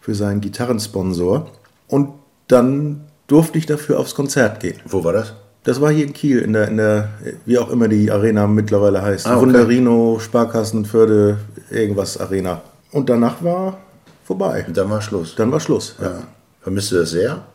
für 0.00 0.14
seinen 0.14 0.42
Gitarrensponsor. 0.42 1.50
Und 1.86 2.10
dann 2.48 3.06
durfte 3.28 3.56
ich 3.56 3.64
dafür 3.64 3.98
aufs 3.98 4.14
Konzert 4.14 4.60
gehen. 4.60 4.78
Wo 4.84 5.04
war 5.04 5.14
das? 5.14 5.34
Das 5.64 5.80
war 5.80 5.90
hier 5.90 6.06
in 6.06 6.12
Kiel, 6.12 6.40
in 6.40 6.52
der, 6.52 6.68
in 6.68 6.76
der 6.76 7.08
wie 7.46 7.58
auch 7.58 7.70
immer 7.70 7.88
die 7.88 8.10
Arena 8.10 8.46
mittlerweile 8.46 9.02
heißt. 9.02 9.26
Ah, 9.26 9.36
okay. 9.36 9.46
Wunderino, 9.46 10.18
Sparkassenförde, 10.18 11.38
irgendwas 11.70 12.18
Arena. 12.18 12.62
Und 12.92 13.08
danach 13.08 13.42
war 13.42 13.78
vorbei. 14.24 14.64
Und 14.66 14.76
dann 14.76 14.90
war 14.90 15.00
Schluss. 15.00 15.34
Dann 15.34 15.50
war 15.50 15.60
Schluss. 15.60 15.96
ja. 16.00 16.22
Vermisst 16.60 16.92
du 16.92 16.96
das 16.96 17.10
sehr? 17.10 17.46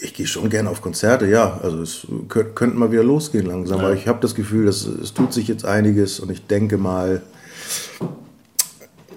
Ich 0.00 0.12
gehe 0.14 0.26
schon 0.26 0.50
gerne 0.50 0.70
auf 0.70 0.82
Konzerte, 0.82 1.26
ja. 1.26 1.60
Also 1.62 1.80
es 1.80 2.06
kö- 2.28 2.52
könnte 2.54 2.76
mal 2.76 2.90
wieder 2.90 3.04
losgehen 3.04 3.46
langsam. 3.46 3.78
Ja. 3.78 3.84
Aber 3.86 3.94
ich 3.94 4.08
habe 4.08 4.18
das 4.20 4.34
Gefühl, 4.34 4.66
dass 4.66 4.84
es 4.84 5.14
tut 5.14 5.32
sich 5.32 5.46
jetzt 5.48 5.64
einiges 5.64 6.20
und 6.20 6.30
ich 6.30 6.46
denke 6.46 6.78
mal. 6.78 7.22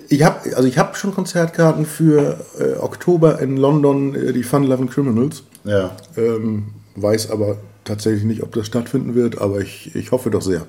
Ich 0.10 0.24
habe 0.24 0.56
also 0.56 0.68
ich 0.68 0.78
habe 0.78 0.96
schon 0.96 1.14
Konzertkarten 1.14 1.86
für 1.86 2.40
äh, 2.60 2.78
Oktober 2.80 3.40
in 3.40 3.58
London, 3.58 4.16
äh, 4.16 4.32
die 4.34 4.44
Fun 4.44 4.64
Loving 4.64 4.90
Criminals. 4.90 5.44
Ja. 5.66 5.96
Ähm, 6.16 6.68
weiß 6.96 7.32
aber 7.32 7.58
tatsächlich 7.84 8.24
nicht, 8.24 8.44
ob 8.44 8.54
das 8.54 8.68
stattfinden 8.68 9.16
wird, 9.16 9.40
aber 9.42 9.60
ich, 9.60 9.96
ich 9.96 10.12
hoffe 10.12 10.30
doch 10.30 10.42
sehr. 10.42 10.66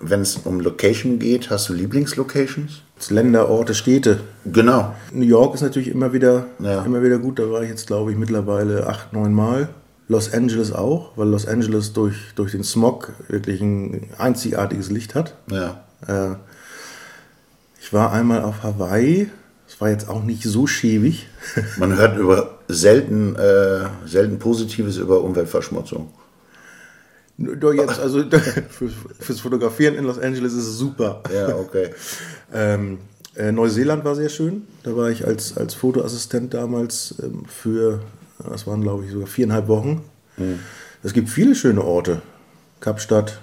Wenn 0.00 0.20
es 0.20 0.36
um 0.36 0.60
Location 0.60 1.18
geht, 1.18 1.50
hast 1.50 1.68
du 1.68 1.72
Lieblingslocations? 1.72 2.82
Länder, 3.10 3.48
Orte, 3.48 3.74
Städte. 3.74 4.20
Genau. 4.44 4.94
New 5.12 5.24
York 5.26 5.54
ist 5.54 5.62
natürlich 5.62 5.88
immer 5.88 6.12
wieder, 6.12 6.46
Ja. 6.58 6.84
immer 6.84 7.02
wieder 7.02 7.18
gut. 7.18 7.38
Da 7.38 7.50
war 7.50 7.62
ich 7.62 7.68
jetzt, 7.68 7.86
glaube 7.86 8.12
ich, 8.12 8.16
mittlerweile 8.18 8.86
acht, 8.86 9.12
neun 9.12 9.32
Mal. 9.32 9.68
Los 10.08 10.32
Angeles 10.32 10.72
auch, 10.72 11.12
weil 11.16 11.28
Los 11.28 11.46
Angeles 11.46 11.92
durch, 11.92 12.16
durch 12.34 12.52
den 12.52 12.64
Smog 12.64 13.12
wirklich 13.28 13.60
ein 13.60 14.08
einzigartiges 14.18 14.90
Licht 14.90 15.14
hat. 15.14 15.34
Ja. 15.50 15.84
Äh, 16.06 16.36
ich 17.80 17.92
war 17.92 18.12
einmal 18.12 18.42
auf 18.42 18.62
Hawaii. 18.62 19.28
Das 19.66 19.80
war 19.80 19.90
jetzt 19.90 20.08
auch 20.08 20.22
nicht 20.24 20.42
so 20.44 20.66
schäbig. 20.66 21.26
Man 21.78 21.96
hört 21.96 22.18
über 22.18 22.58
selten, 22.68 23.36
äh, 23.36 23.80
selten 24.06 24.38
Positives 24.38 24.96
über 24.96 25.20
Umweltverschmutzung. 25.22 26.08
Doch 27.38 27.72
jetzt, 27.72 28.00
also 28.00 28.24
für, 28.68 28.90
fürs 29.20 29.40
Fotografieren 29.40 29.94
in 29.94 30.04
Los 30.04 30.18
Angeles 30.18 30.52
ist 30.54 30.66
es 30.66 30.78
super. 30.78 31.22
Ja, 31.32 31.54
okay. 31.56 31.90
Ähm, 32.50 32.96
äh, 33.36 33.52
Neuseeland 33.52 34.06
war 34.06 34.14
sehr 34.14 34.30
schön. 34.30 34.62
Da 34.84 34.96
war 34.96 35.10
ich 35.10 35.26
als, 35.26 35.54
als 35.54 35.74
Fotoassistent 35.74 36.54
damals 36.54 37.14
ähm, 37.22 37.44
für, 37.46 38.00
das 38.42 38.66
waren 38.66 38.80
glaube 38.80 39.04
ich 39.04 39.12
sogar 39.12 39.26
viereinhalb 39.26 39.68
Wochen. 39.68 40.02
Es 41.02 41.12
gibt 41.12 41.28
viele 41.28 41.54
schöne 41.54 41.84
Orte. 41.84 42.22
Kapstadt. 42.80 43.38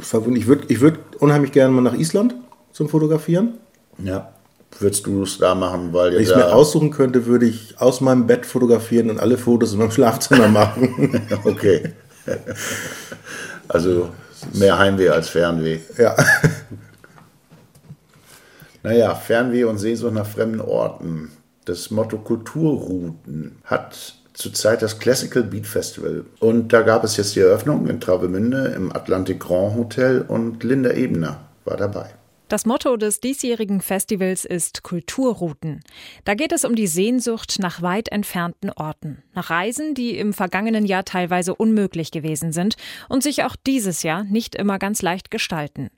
Ich 0.00 0.46
würde 0.48 0.64
ich 0.66 0.80
würd 0.80 0.98
unheimlich 1.20 1.52
gerne 1.52 1.72
mal 1.72 1.82
nach 1.82 1.96
Island 1.96 2.34
zum 2.72 2.88
Fotografieren. 2.88 3.54
Ja. 4.02 4.32
Würdest 4.80 5.06
du 5.06 5.22
es 5.22 5.38
da 5.38 5.54
machen, 5.54 5.92
weil 5.92 6.14
Wenn 6.14 6.22
ich 6.22 6.28
es 6.28 6.34
mir 6.34 6.52
aussuchen 6.52 6.90
könnte, 6.90 7.26
würde 7.26 7.46
ich 7.46 7.76
aus 7.78 8.00
meinem 8.00 8.26
Bett 8.26 8.44
fotografieren 8.44 9.08
und 9.08 9.18
alle 9.18 9.38
Fotos 9.38 9.72
in 9.72 9.78
meinem 9.78 9.92
Schlafzimmer 9.92 10.48
machen. 10.48 11.22
Okay. 11.44 11.92
Also 13.68 14.10
mehr 14.54 14.78
Heimweh 14.78 15.10
als 15.10 15.28
Fernweh. 15.28 15.80
ja. 15.96 16.16
Naja, 18.84 19.14
Fernweh 19.14 19.64
und 19.64 19.78
Sehnsucht 19.78 20.14
nach 20.14 20.26
fremden 20.26 20.60
Orten. 20.60 21.32
Das 21.64 21.90
Motto 21.90 22.16
Kulturrouten 22.16 23.56
hat 23.64 24.14
zurzeit 24.32 24.82
das 24.82 24.98
Classical 24.98 25.42
Beat 25.42 25.66
Festival. 25.66 26.24
Und 26.38 26.72
da 26.72 26.82
gab 26.82 27.02
es 27.04 27.16
jetzt 27.16 27.34
die 27.34 27.40
Eröffnung 27.40 27.88
in 27.88 28.00
Travemünde 28.00 28.68
im 28.68 28.94
Atlantic 28.94 29.40
Grand 29.40 29.76
Hotel 29.76 30.22
und 30.22 30.62
Linda 30.62 30.90
Ebner 30.90 31.40
war 31.64 31.76
dabei. 31.76 32.14
Das 32.48 32.64
Motto 32.64 32.96
des 32.96 33.20
diesjährigen 33.20 33.82
Festivals 33.82 34.46
ist 34.46 34.82
Kulturrouten. 34.82 35.80
Da 36.24 36.34
geht 36.34 36.52
es 36.52 36.64
um 36.64 36.74
die 36.74 36.86
Sehnsucht 36.86 37.58
nach 37.58 37.82
weit 37.82 38.08
entfernten 38.10 38.70
Orten, 38.70 39.22
nach 39.34 39.50
Reisen, 39.50 39.92
die 39.92 40.16
im 40.16 40.32
vergangenen 40.32 40.86
Jahr 40.86 41.04
teilweise 41.04 41.54
unmöglich 41.54 42.10
gewesen 42.10 42.52
sind 42.52 42.76
und 43.10 43.22
sich 43.22 43.44
auch 43.44 43.54
dieses 43.66 44.02
Jahr 44.02 44.24
nicht 44.24 44.54
immer 44.54 44.78
ganz 44.78 45.02
leicht 45.02 45.30
gestalten. 45.30 45.90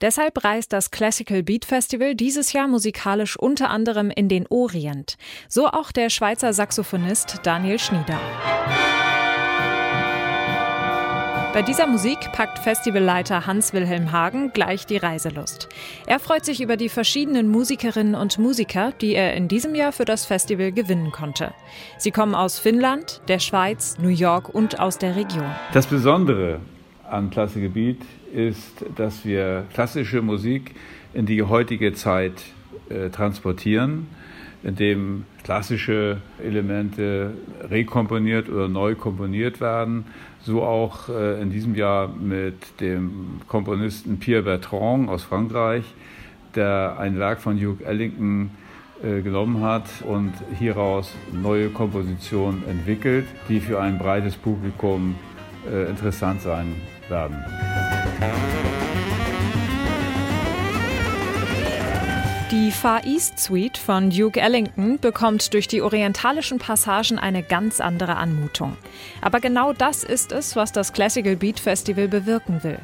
Deshalb 0.00 0.42
reist 0.42 0.72
das 0.72 0.90
Classical 0.90 1.44
Beat 1.44 1.64
Festival 1.64 2.16
dieses 2.16 2.52
Jahr 2.52 2.66
musikalisch 2.66 3.38
unter 3.38 3.70
anderem 3.70 4.10
in 4.10 4.28
den 4.28 4.48
Orient. 4.48 5.16
So 5.48 5.68
auch 5.68 5.92
der 5.92 6.10
Schweizer 6.10 6.52
Saxophonist 6.52 7.38
Daniel 7.44 7.78
Schnieder. 7.78 8.18
Bei 11.52 11.60
dieser 11.60 11.86
Musik 11.86 12.32
packt 12.32 12.58
Festivalleiter 12.60 13.46
Hans-Wilhelm 13.46 14.10
Hagen 14.10 14.52
gleich 14.54 14.86
die 14.86 14.96
Reiselust. 14.96 15.68
Er 16.06 16.18
freut 16.18 16.46
sich 16.46 16.62
über 16.62 16.78
die 16.78 16.88
verschiedenen 16.88 17.50
Musikerinnen 17.50 18.14
und 18.14 18.38
Musiker, 18.38 18.92
die 19.02 19.14
er 19.14 19.34
in 19.34 19.48
diesem 19.48 19.74
Jahr 19.74 19.92
für 19.92 20.06
das 20.06 20.24
Festival 20.24 20.72
gewinnen 20.72 21.12
konnte. 21.12 21.52
Sie 21.98 22.10
kommen 22.10 22.34
aus 22.34 22.58
Finnland, 22.58 23.20
der 23.28 23.38
Schweiz, 23.38 23.98
New 24.00 24.08
York 24.08 24.48
und 24.48 24.80
aus 24.80 24.96
der 24.96 25.14
Region. 25.14 25.44
Das 25.74 25.86
Besondere 25.86 26.60
an 27.10 27.28
Klassikgebiet 27.28 28.00
ist, 28.32 28.86
dass 28.96 29.22
wir 29.26 29.66
klassische 29.74 30.22
Musik 30.22 30.74
in 31.12 31.26
die 31.26 31.42
heutige 31.42 31.92
Zeit 31.92 32.44
äh, 32.88 33.10
transportieren. 33.10 34.06
In 34.62 34.76
dem 34.76 35.24
klassische 35.42 36.18
Elemente 36.42 37.32
rekomponiert 37.68 38.48
oder 38.48 38.68
neu 38.68 38.94
komponiert 38.94 39.60
werden. 39.60 40.04
So 40.40 40.62
auch 40.62 41.08
äh, 41.08 41.40
in 41.40 41.50
diesem 41.50 41.74
Jahr 41.74 42.08
mit 42.08 42.80
dem 42.80 43.40
Komponisten 43.48 44.18
Pierre 44.18 44.42
Bertrand 44.42 45.08
aus 45.08 45.22
Frankreich, 45.24 45.84
der 46.54 46.96
ein 46.98 47.18
Werk 47.18 47.40
von 47.40 47.56
Hugh 47.58 47.82
Ellington 47.84 48.50
äh, 49.02 49.20
genommen 49.22 49.62
hat 49.62 49.86
und 50.06 50.32
hieraus 50.58 51.12
neue 51.32 51.68
Kompositionen 51.68 52.62
entwickelt, 52.68 53.26
die 53.48 53.60
für 53.60 53.80
ein 53.80 53.98
breites 53.98 54.36
Publikum 54.36 55.16
äh, 55.70 55.90
interessant 55.90 56.40
sein 56.40 56.74
werden. 57.08 57.36
Die 62.52 62.70
Far 62.70 63.06
East 63.06 63.38
Suite 63.38 63.78
von 63.78 64.10
Duke 64.10 64.38
Ellington 64.38 64.98
bekommt 64.98 65.54
durch 65.54 65.68
die 65.68 65.80
orientalischen 65.80 66.58
Passagen 66.58 67.18
eine 67.18 67.42
ganz 67.42 67.80
andere 67.80 68.16
Anmutung. 68.16 68.76
Aber 69.22 69.40
genau 69.40 69.72
das 69.72 70.04
ist 70.04 70.32
es, 70.32 70.54
was 70.54 70.70
das 70.70 70.92
Classical 70.92 71.34
Beat 71.34 71.58
Festival 71.58 72.08
bewirken 72.08 72.62
will. 72.62 72.76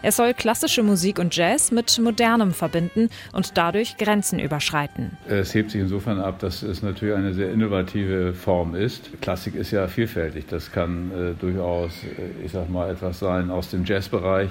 Es 0.00 0.14
soll 0.14 0.32
klassische 0.32 0.84
Musik 0.84 1.18
und 1.18 1.34
Jazz 1.34 1.72
mit 1.72 1.98
modernem 1.98 2.54
verbinden 2.54 3.10
und 3.32 3.58
dadurch 3.58 3.96
Grenzen 3.96 4.38
überschreiten. 4.38 5.16
Es 5.26 5.52
hebt 5.54 5.72
sich 5.72 5.80
insofern 5.80 6.20
ab, 6.20 6.38
dass 6.38 6.62
es 6.62 6.84
natürlich 6.84 7.16
eine 7.16 7.34
sehr 7.34 7.52
innovative 7.52 8.32
Form 8.32 8.76
ist. 8.76 9.10
Klassik 9.20 9.56
ist 9.56 9.72
ja 9.72 9.88
vielfältig. 9.88 10.46
Das 10.48 10.70
kann 10.70 11.10
äh, 11.10 11.34
durchaus, 11.34 11.90
äh, 12.04 12.44
ich 12.44 12.52
sag 12.52 12.70
mal, 12.70 12.92
etwas 12.92 13.18
sein 13.18 13.50
aus 13.50 13.70
dem 13.70 13.84
Jazzbereich. 13.84 14.50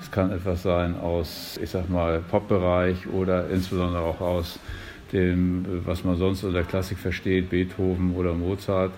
Es 0.00 0.10
kann 0.10 0.32
etwas 0.32 0.62
sein 0.62 0.98
aus, 0.98 1.58
ich 1.62 1.70
sag 1.70 1.88
mal, 1.88 2.20
Popbereich 2.20 3.06
oder 3.08 3.48
insbesondere 3.48 4.02
auch 4.02 4.20
aus 4.20 4.58
dem, 5.12 5.82
was 5.84 6.04
man 6.04 6.16
sonst 6.16 6.44
unter 6.44 6.62
Klassik 6.62 6.98
versteht, 6.98 7.50
Beethoven 7.50 8.14
oder 8.16 8.34
Mozart, 8.34 8.92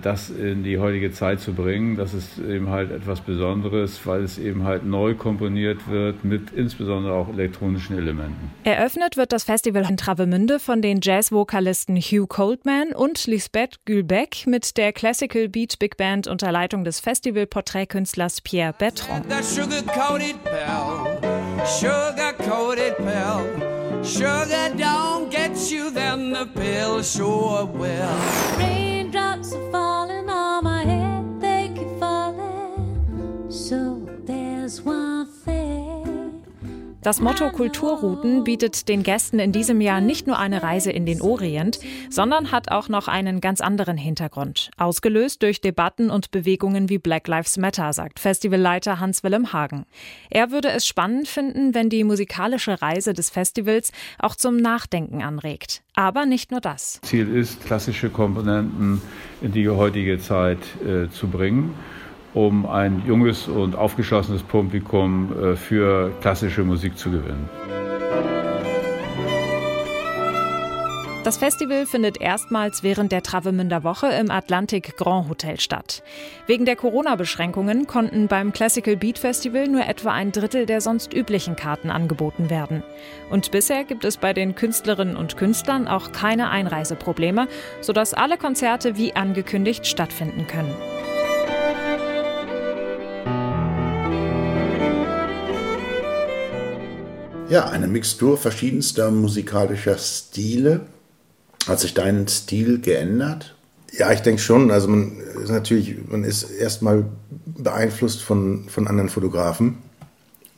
das 0.00 0.30
in 0.30 0.64
die 0.64 0.78
heutige 0.78 1.12
Zeit 1.12 1.40
zu 1.40 1.52
bringen, 1.52 1.96
das 1.96 2.14
ist 2.14 2.38
eben 2.38 2.70
halt 2.70 2.90
etwas 2.90 3.20
Besonderes, 3.20 4.00
weil 4.04 4.22
es 4.22 4.38
eben 4.38 4.64
halt 4.64 4.84
neu 4.84 5.14
komponiert 5.14 5.88
wird 5.88 6.24
mit 6.24 6.50
insbesondere 6.52 7.14
auch 7.14 7.28
elektronischen 7.28 7.96
Elementen. 7.96 8.50
Eröffnet 8.64 9.16
wird 9.16 9.32
das 9.32 9.44
Festival 9.44 9.86
in 9.88 9.96
Travemünde 9.96 10.58
von 10.58 10.82
den 10.82 11.00
Jazzvokalisten 11.02 11.96
Hugh 11.96 12.26
Coldman 12.26 12.92
und 12.92 13.26
Lisbeth 13.26 13.80
Gülbeck 13.84 14.46
mit 14.46 14.76
der 14.76 14.92
Classical 14.92 15.48
Beat 15.48 15.78
Big 15.78 15.96
Band 15.96 16.26
unter 16.26 16.52
Leitung 16.52 16.84
des 16.84 17.00
Festival-Porträtkünstlers 17.00 18.40
Pierre 18.40 18.74
Bertrand. 18.76 19.26
Sugar-coated 21.64 22.98
Sugar 24.04 24.74
don't 24.76 25.30
get 25.30 25.70
you, 25.70 25.90
then 25.90 26.32
the 26.32 26.46
pill 26.46 27.02
sure 27.02 27.66
will. 27.66 28.18
Raindrops 28.58 29.52
are 29.54 29.70
falling 29.70 30.28
on 30.28 30.64
my 30.64 30.84
head, 30.84 31.40
they 31.40 31.70
keep 31.74 31.88
falling. 32.00 33.46
So 33.48 34.04
there's 34.24 34.82
one 34.82 35.11
Das 37.02 37.20
Motto 37.20 37.50
Kulturrouten 37.50 38.44
bietet 38.44 38.88
den 38.88 39.02
Gästen 39.02 39.40
in 39.40 39.50
diesem 39.50 39.80
Jahr 39.80 40.00
nicht 40.00 40.28
nur 40.28 40.38
eine 40.38 40.62
Reise 40.62 40.92
in 40.92 41.04
den 41.04 41.20
Orient, 41.20 41.80
sondern 42.10 42.52
hat 42.52 42.70
auch 42.70 42.88
noch 42.88 43.08
einen 43.08 43.40
ganz 43.40 43.60
anderen 43.60 43.96
Hintergrund. 43.96 44.70
Ausgelöst 44.76 45.42
durch 45.42 45.60
Debatten 45.60 46.10
und 46.10 46.30
Bewegungen 46.30 46.88
wie 46.88 46.98
Black 46.98 47.26
Lives 47.26 47.56
Matter, 47.56 47.92
sagt 47.92 48.20
Festivalleiter 48.20 49.00
Hans-Willem 49.00 49.52
Hagen. 49.52 49.84
Er 50.30 50.52
würde 50.52 50.70
es 50.70 50.86
spannend 50.86 51.26
finden, 51.26 51.74
wenn 51.74 51.88
die 51.88 52.04
musikalische 52.04 52.80
Reise 52.80 53.14
des 53.14 53.30
Festivals 53.30 53.90
auch 54.20 54.36
zum 54.36 54.56
Nachdenken 54.56 55.24
anregt. 55.24 55.82
Aber 55.94 56.24
nicht 56.24 56.52
nur 56.52 56.60
das. 56.60 57.00
Ziel 57.02 57.34
ist, 57.34 57.64
klassische 57.64 58.10
Komponenten 58.10 59.02
in 59.40 59.50
die 59.50 59.68
heutige 59.68 60.20
Zeit 60.20 60.60
äh, 60.86 61.10
zu 61.10 61.26
bringen 61.26 61.74
um 62.34 62.66
ein 62.66 63.02
junges 63.06 63.48
und 63.48 63.76
aufgeschlossenes 63.76 64.42
Publikum 64.42 65.32
äh, 65.32 65.56
für 65.56 66.10
klassische 66.20 66.64
Musik 66.64 66.96
zu 66.96 67.10
gewinnen. 67.10 67.48
Das 71.24 71.36
Festival 71.36 71.86
findet 71.86 72.20
erstmals 72.20 72.82
während 72.82 73.12
der 73.12 73.22
Travemünder 73.22 73.84
Woche 73.84 74.08
im 74.08 74.28
Atlantic 74.32 74.96
Grand 74.96 75.28
Hotel 75.28 75.60
statt. 75.60 76.02
Wegen 76.48 76.64
der 76.64 76.74
Corona-Beschränkungen 76.74 77.86
konnten 77.86 78.26
beim 78.26 78.52
Classical 78.52 78.96
Beat 78.96 79.20
Festival 79.20 79.68
nur 79.68 79.86
etwa 79.86 80.10
ein 80.10 80.32
Drittel 80.32 80.66
der 80.66 80.80
sonst 80.80 81.14
üblichen 81.14 81.54
Karten 81.54 81.90
angeboten 81.90 82.50
werden. 82.50 82.82
Und 83.30 83.52
bisher 83.52 83.84
gibt 83.84 84.04
es 84.04 84.16
bei 84.16 84.32
den 84.32 84.56
Künstlerinnen 84.56 85.14
und 85.14 85.36
Künstlern 85.36 85.86
auch 85.86 86.10
keine 86.10 86.50
Einreiseprobleme, 86.50 87.46
sodass 87.80 88.14
alle 88.14 88.36
Konzerte 88.36 88.96
wie 88.96 89.14
angekündigt 89.14 89.86
stattfinden 89.86 90.48
können. 90.48 90.74
Ja, 97.52 97.68
eine 97.68 97.86
Mixtur 97.86 98.38
verschiedenster 98.38 99.10
musikalischer 99.10 99.98
Stile. 99.98 100.80
Hat 101.68 101.80
sich 101.80 101.92
dein 101.92 102.26
Stil 102.26 102.80
geändert? 102.80 103.54
Ja, 103.92 104.10
ich 104.10 104.20
denke 104.20 104.40
schon. 104.40 104.70
Also 104.70 104.88
man 104.88 105.18
ist 105.20 105.50
natürlich, 105.50 105.96
man 106.08 106.24
ist 106.24 106.44
erstmal 106.44 107.04
beeinflusst 107.44 108.22
von, 108.22 108.64
von 108.70 108.88
anderen 108.88 109.10
Fotografen. 109.10 109.76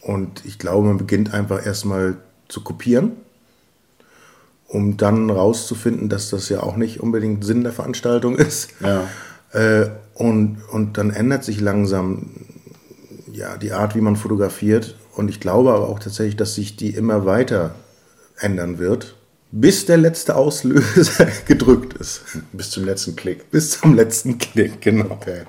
Und 0.03 0.45
ich 0.45 0.61
glaube, 0.61 0.87
man 0.87 0.99
beginnt 0.99 1.35
einfach 1.35 1.67
erstmal 1.67 2.17
zu 2.47 2.63
kopieren, 2.63 3.11
um 4.69 4.97
dann 4.97 5.31
rauszufinden, 5.31 6.09
dass 6.09 6.31
das 6.31 6.49
ja 6.49 6.63
auch 6.63 6.77
nicht 6.77 7.01
unbedingt 7.01 7.45
Sinn 7.45 7.65
der 7.65 7.73
Veranstaltung 7.73 8.37
ist. 8.37 8.69
Ja. 8.79 9.09
Äh, 9.51 9.91
und, 10.15 10.59
und 10.71 10.97
dann 10.97 11.11
ändert 11.11 11.43
sich 11.43 11.61
langsam 11.61 12.31
ja, 13.33 13.57
die 13.57 13.73
Art, 13.73 13.97
wie 13.97 14.01
man 14.01 14.15
fotografiert. 14.15 14.95
Und 15.17 15.29
ich 15.29 15.41
glaube 15.41 15.73
aber 15.73 15.89
auch 15.89 15.99
tatsächlich, 15.99 16.37
dass 16.37 16.55
sich 16.55 16.77
die 16.77 16.91
immer 16.91 17.25
weiter 17.25 17.75
ändern 18.39 18.79
wird, 18.79 19.15
bis 19.53 19.87
der 19.87 19.97
letzte 19.97 20.35
Auslöser 20.35 21.29
gedrückt 21.47 21.95
ist. 21.95 22.23
Bis 22.53 22.71
zum 22.71 22.85
letzten 22.85 23.15
Klick. 23.15 23.51
Bis 23.51 23.79
zum 23.79 23.95
letzten 23.95 24.39
Klick, 24.39 24.81
genau. 24.81 25.07
Okay. 25.11 25.43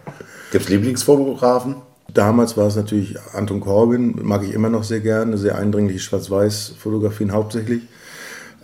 Gibt 0.52 0.66
es 0.66 0.70
Lieblingsfotografen? 0.70 1.78
Damals 2.14 2.56
war 2.56 2.68
es 2.68 2.76
natürlich 2.76 3.18
Anton 3.34 3.60
Corbin, 3.60 4.20
mag 4.22 4.44
ich 4.44 4.54
immer 4.54 4.70
noch 4.70 4.84
sehr 4.84 5.00
gerne, 5.00 5.38
sehr 5.38 5.58
eindringliche 5.58 6.00
Schwarz-Weiß-Fotografien 6.00 7.32
hauptsächlich. 7.32 7.82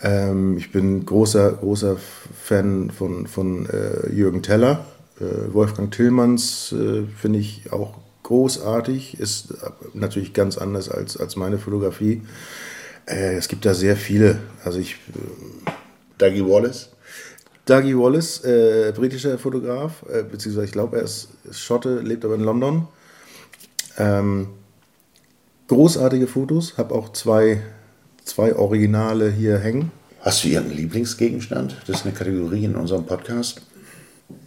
Ähm, 0.02 0.58
ich 0.58 0.72
bin 0.72 1.06
großer, 1.06 1.54
großer 1.54 1.98
Fan 2.44 2.92
von, 2.92 3.28
von 3.28 3.68
äh, 3.68 4.12
Jürgen 4.14 4.44
Teller. 4.44 4.86
Äh, 5.20 5.54
Wolfgang 5.54 5.92
Tillmanns 5.92 6.72
äh, 6.72 7.04
finde 7.18 7.40
ich 7.40 7.74
auch 7.74 7.96
großartig, 8.32 9.20
ist 9.20 9.54
natürlich 9.94 10.34
ganz 10.34 10.58
anders 10.58 10.88
als, 10.88 11.18
als 11.18 11.36
meine 11.36 11.58
Fotografie. 11.58 12.22
Äh, 13.06 13.36
es 13.36 13.50
gibt 13.50 13.66
da 13.66 13.74
sehr 13.74 13.98
viele. 13.98 14.40
Also 14.64 14.80
ich. 14.80 14.94
Äh, 14.94 15.72
Dougie 16.18 16.46
Wallace? 16.46 16.90
Dougie 17.66 17.98
Wallace, 17.98 18.44
äh, 18.46 18.94
britischer 18.96 19.38
Fotograf, 19.38 20.06
äh, 20.10 20.24
beziehungsweise 20.24 20.66
ich 20.66 20.72
glaube, 20.72 20.98
er 20.98 21.04
ist, 21.04 21.28
ist, 21.44 21.60
Schotte, 21.60 22.00
lebt 22.00 22.24
aber 22.24 22.36
in 22.36 22.42
London. 22.42 22.88
Ähm, 23.98 24.48
großartige 25.68 26.28
Fotos, 26.28 26.78
habe 26.78 26.96
auch 26.96 27.12
zwei, 27.12 27.62
zwei 28.24 28.56
Originale 28.56 29.30
hier 29.30 29.60
hängen. 29.60 29.92
Hast 30.22 30.44
du 30.44 30.48
irgendeinen 30.48 30.78
Lieblingsgegenstand? 30.78 31.82
Das 31.86 31.98
ist 31.98 32.06
eine 32.06 32.16
Kategorie 32.16 32.64
in 32.64 32.76
unserem 32.76 33.06
Podcast. 33.06 33.62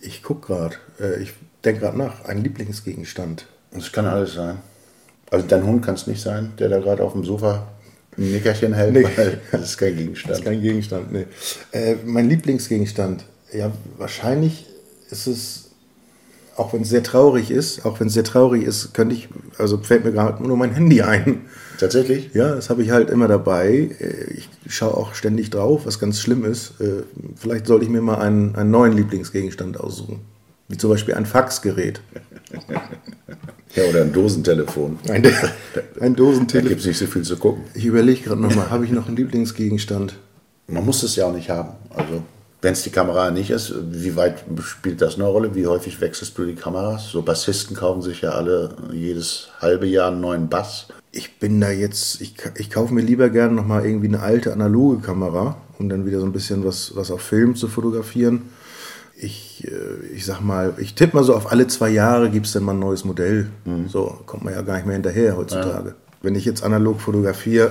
Ich 0.01 0.23
gucke 0.23 0.47
gerade, 0.47 0.77
äh, 1.01 1.23
ich 1.23 1.35
denke 1.65 1.81
gerade 1.83 1.99
nach, 1.99 2.25
ein 2.25 2.43
Lieblingsgegenstand. 2.43 3.47
Das 3.75 3.93
kann 3.93 4.07
alles 4.07 4.35
sein. 4.35 4.59
Also 5.31 5.47
dein 5.47 5.65
Hund 5.65 5.85
kann 5.85 5.95
es 5.95 6.07
nicht 6.07 6.23
sein, 6.23 6.53
der 6.59 6.69
da 6.69 6.79
gerade 6.79 7.03
auf 7.03 7.13
dem 7.13 7.25
Sofa 7.25 7.67
ein 8.17 8.31
Nickerchen 8.31 8.73
hält, 8.73 8.95
nee. 8.95 9.05
weil 9.17 9.41
das 9.51 9.63
ist 9.63 9.79
kein 9.79 9.97
Gegenstand. 9.97 10.31
Das 10.31 10.39
ist 10.39 10.45
kein 10.45 10.63
Gegenstand, 10.63 11.13
nee. 11.13 11.27
Äh, 11.73 11.97
mein 12.05 12.29
Lieblingsgegenstand, 12.29 13.25
ja, 13.53 13.73
wahrscheinlich 13.99 14.67
ist 15.11 15.27
es, 15.27 15.71
auch 16.57 16.73
wenn 16.73 16.83
es 16.83 16.89
sehr 16.89 17.03
traurig 17.03 17.51
ist, 17.51 17.85
auch 17.85 17.99
wenn 17.99 18.07
es 18.07 18.15
sehr 18.15 18.23
traurig 18.23 18.63
ist, 18.63 18.95
könnte 18.95 19.17
ich, 19.17 19.29
also 19.59 19.79
fällt 19.79 20.05
mir 20.05 20.13
gerade 20.13 20.43
nur 20.47 20.57
mein 20.57 20.73
Handy 20.73 21.03
ein. 21.03 21.41
Tatsächlich? 21.79 22.33
Ja, 22.35 22.55
das 22.55 22.71
habe 22.71 22.85
ich 22.85 22.91
halt 22.91 23.11
immer 23.11 23.27
dabei. 23.27 23.91
Äh, 23.99 24.35
ich 24.35 24.49
schaue 24.69 24.95
auch 24.97 25.15
ständig 25.15 25.51
drauf, 25.51 25.87
was 25.87 25.99
ganz 25.99 26.21
schlimm 26.21 26.45
ist. 26.45 26.81
Äh, 26.81 27.03
vielleicht 27.37 27.67
sollte 27.67 27.85
ich 27.85 27.91
mir 27.91 28.01
mal 28.01 28.19
einen, 28.19 28.55
einen 28.55 28.71
neuen 28.71 28.93
Lieblingsgegenstand 28.93 29.81
aussuchen. 29.81 30.21
Wie 30.69 30.79
zum 30.79 30.91
Beispiel 30.91 31.15
ein 31.15 31.27
Faxgerät. 31.27 32.01
Ja, 33.75 33.85
oder 33.85 34.03
ein 34.03 34.13
Dosentelefon. 34.13 34.99
Ein, 35.09 35.27
ein 36.01 36.15
Dosentelefon. 36.15 36.63
Da 36.63 36.69
gibt 36.69 36.81
es 36.81 36.87
nicht 36.87 36.99
so 36.99 37.07
viel 37.07 37.23
zu 37.23 37.37
gucken. 37.37 37.65
Ich 37.75 37.85
überlege 37.85 38.23
gerade 38.23 38.41
nochmal, 38.41 38.71
habe 38.71 38.85
ich 38.85 38.93
noch 38.93 39.07
einen 39.07 39.17
Lieblingsgegenstand? 39.17 40.15
Man 40.69 40.85
muss 40.85 41.03
es 41.03 41.17
ja 41.17 41.27
auch 41.27 41.35
nicht 41.35 41.51
haben. 41.51 41.71
Also, 41.91 42.23
wenn 42.63 42.73
es 42.73 42.83
die 42.83 42.91
Kamera 42.91 43.31
nicht 43.31 43.51
ist, 43.51 43.75
wie 43.91 44.17
weit 44.17 44.45
spielt 44.63 45.03
das 45.03 45.17
eine 45.17 45.25
Rolle? 45.25 45.55
Wie 45.55 45.67
häufig 45.67 46.01
wechselst 46.01 46.39
du 46.39 46.45
die 46.47 46.55
Kameras? 46.55 47.11
So 47.11 47.23
Bassisten 47.23 47.77
kaufen 47.77 48.01
sich 48.01 48.23
ja 48.23 48.31
alle 48.31 48.75
jedes 48.93 49.49
halbe 49.61 49.87
Jahr 49.87 50.11
einen 50.11 50.21
neuen 50.21 50.49
Bass. 50.49 50.89
Ich 51.11 51.39
bin 51.39 51.61
da 51.61 51.71
jetzt, 51.71 52.21
ich, 52.21 52.35
ich 52.57 52.71
kaufe 52.71 52.95
mir 52.95 53.03
lieber 53.03 53.29
gerne 53.29 53.55
nochmal 53.55 53.85
irgendwie 53.85 54.09
eine 54.09 54.21
alte 54.21 54.53
analoge 54.53 55.01
Kamera 55.01 55.57
um 55.79 55.89
dann 55.89 56.07
wieder 56.07 56.21
so 56.21 56.27
ein 56.27 56.33
bisschen 56.33 56.65
was, 56.65 56.95
was 56.95 57.11
auf 57.11 57.21
Film 57.21 57.57
zu 57.57 57.69
fotografieren. 57.69 58.43
Ich, 59.17 59.67
äh, 59.67 60.15
ich 60.15 60.27
sag 60.27 60.41
mal, 60.41 60.75
ich 60.79 60.95
tippe 60.95 61.17
mal 61.17 61.25
so, 61.25 61.35
auf 61.35 61.53
alle 61.53 61.67
zwei 61.67 61.91
Jahre 61.91 62.31
gibt 62.31 62.47
es 62.47 62.53
dann 62.53 62.65
mal 62.65 62.73
ein 62.73 62.81
neues 62.81 63.05
Modell. 63.05 63.49
Mhm. 63.65 63.89
So 63.89 64.19
kommt 64.27 64.45
man 64.45 64.55
ja 64.55 64.63
gar 64.63 64.77
nicht 64.77 64.87
mehr 64.87 64.95
hinterher 64.95 65.37
heutzutage. 65.37 65.91
Ja. 65.91 65.95
Wenn 66.23 66.35
ich 66.35 66.45
jetzt 66.45 66.65
analog 66.65 67.01
fotografiere, 67.01 67.71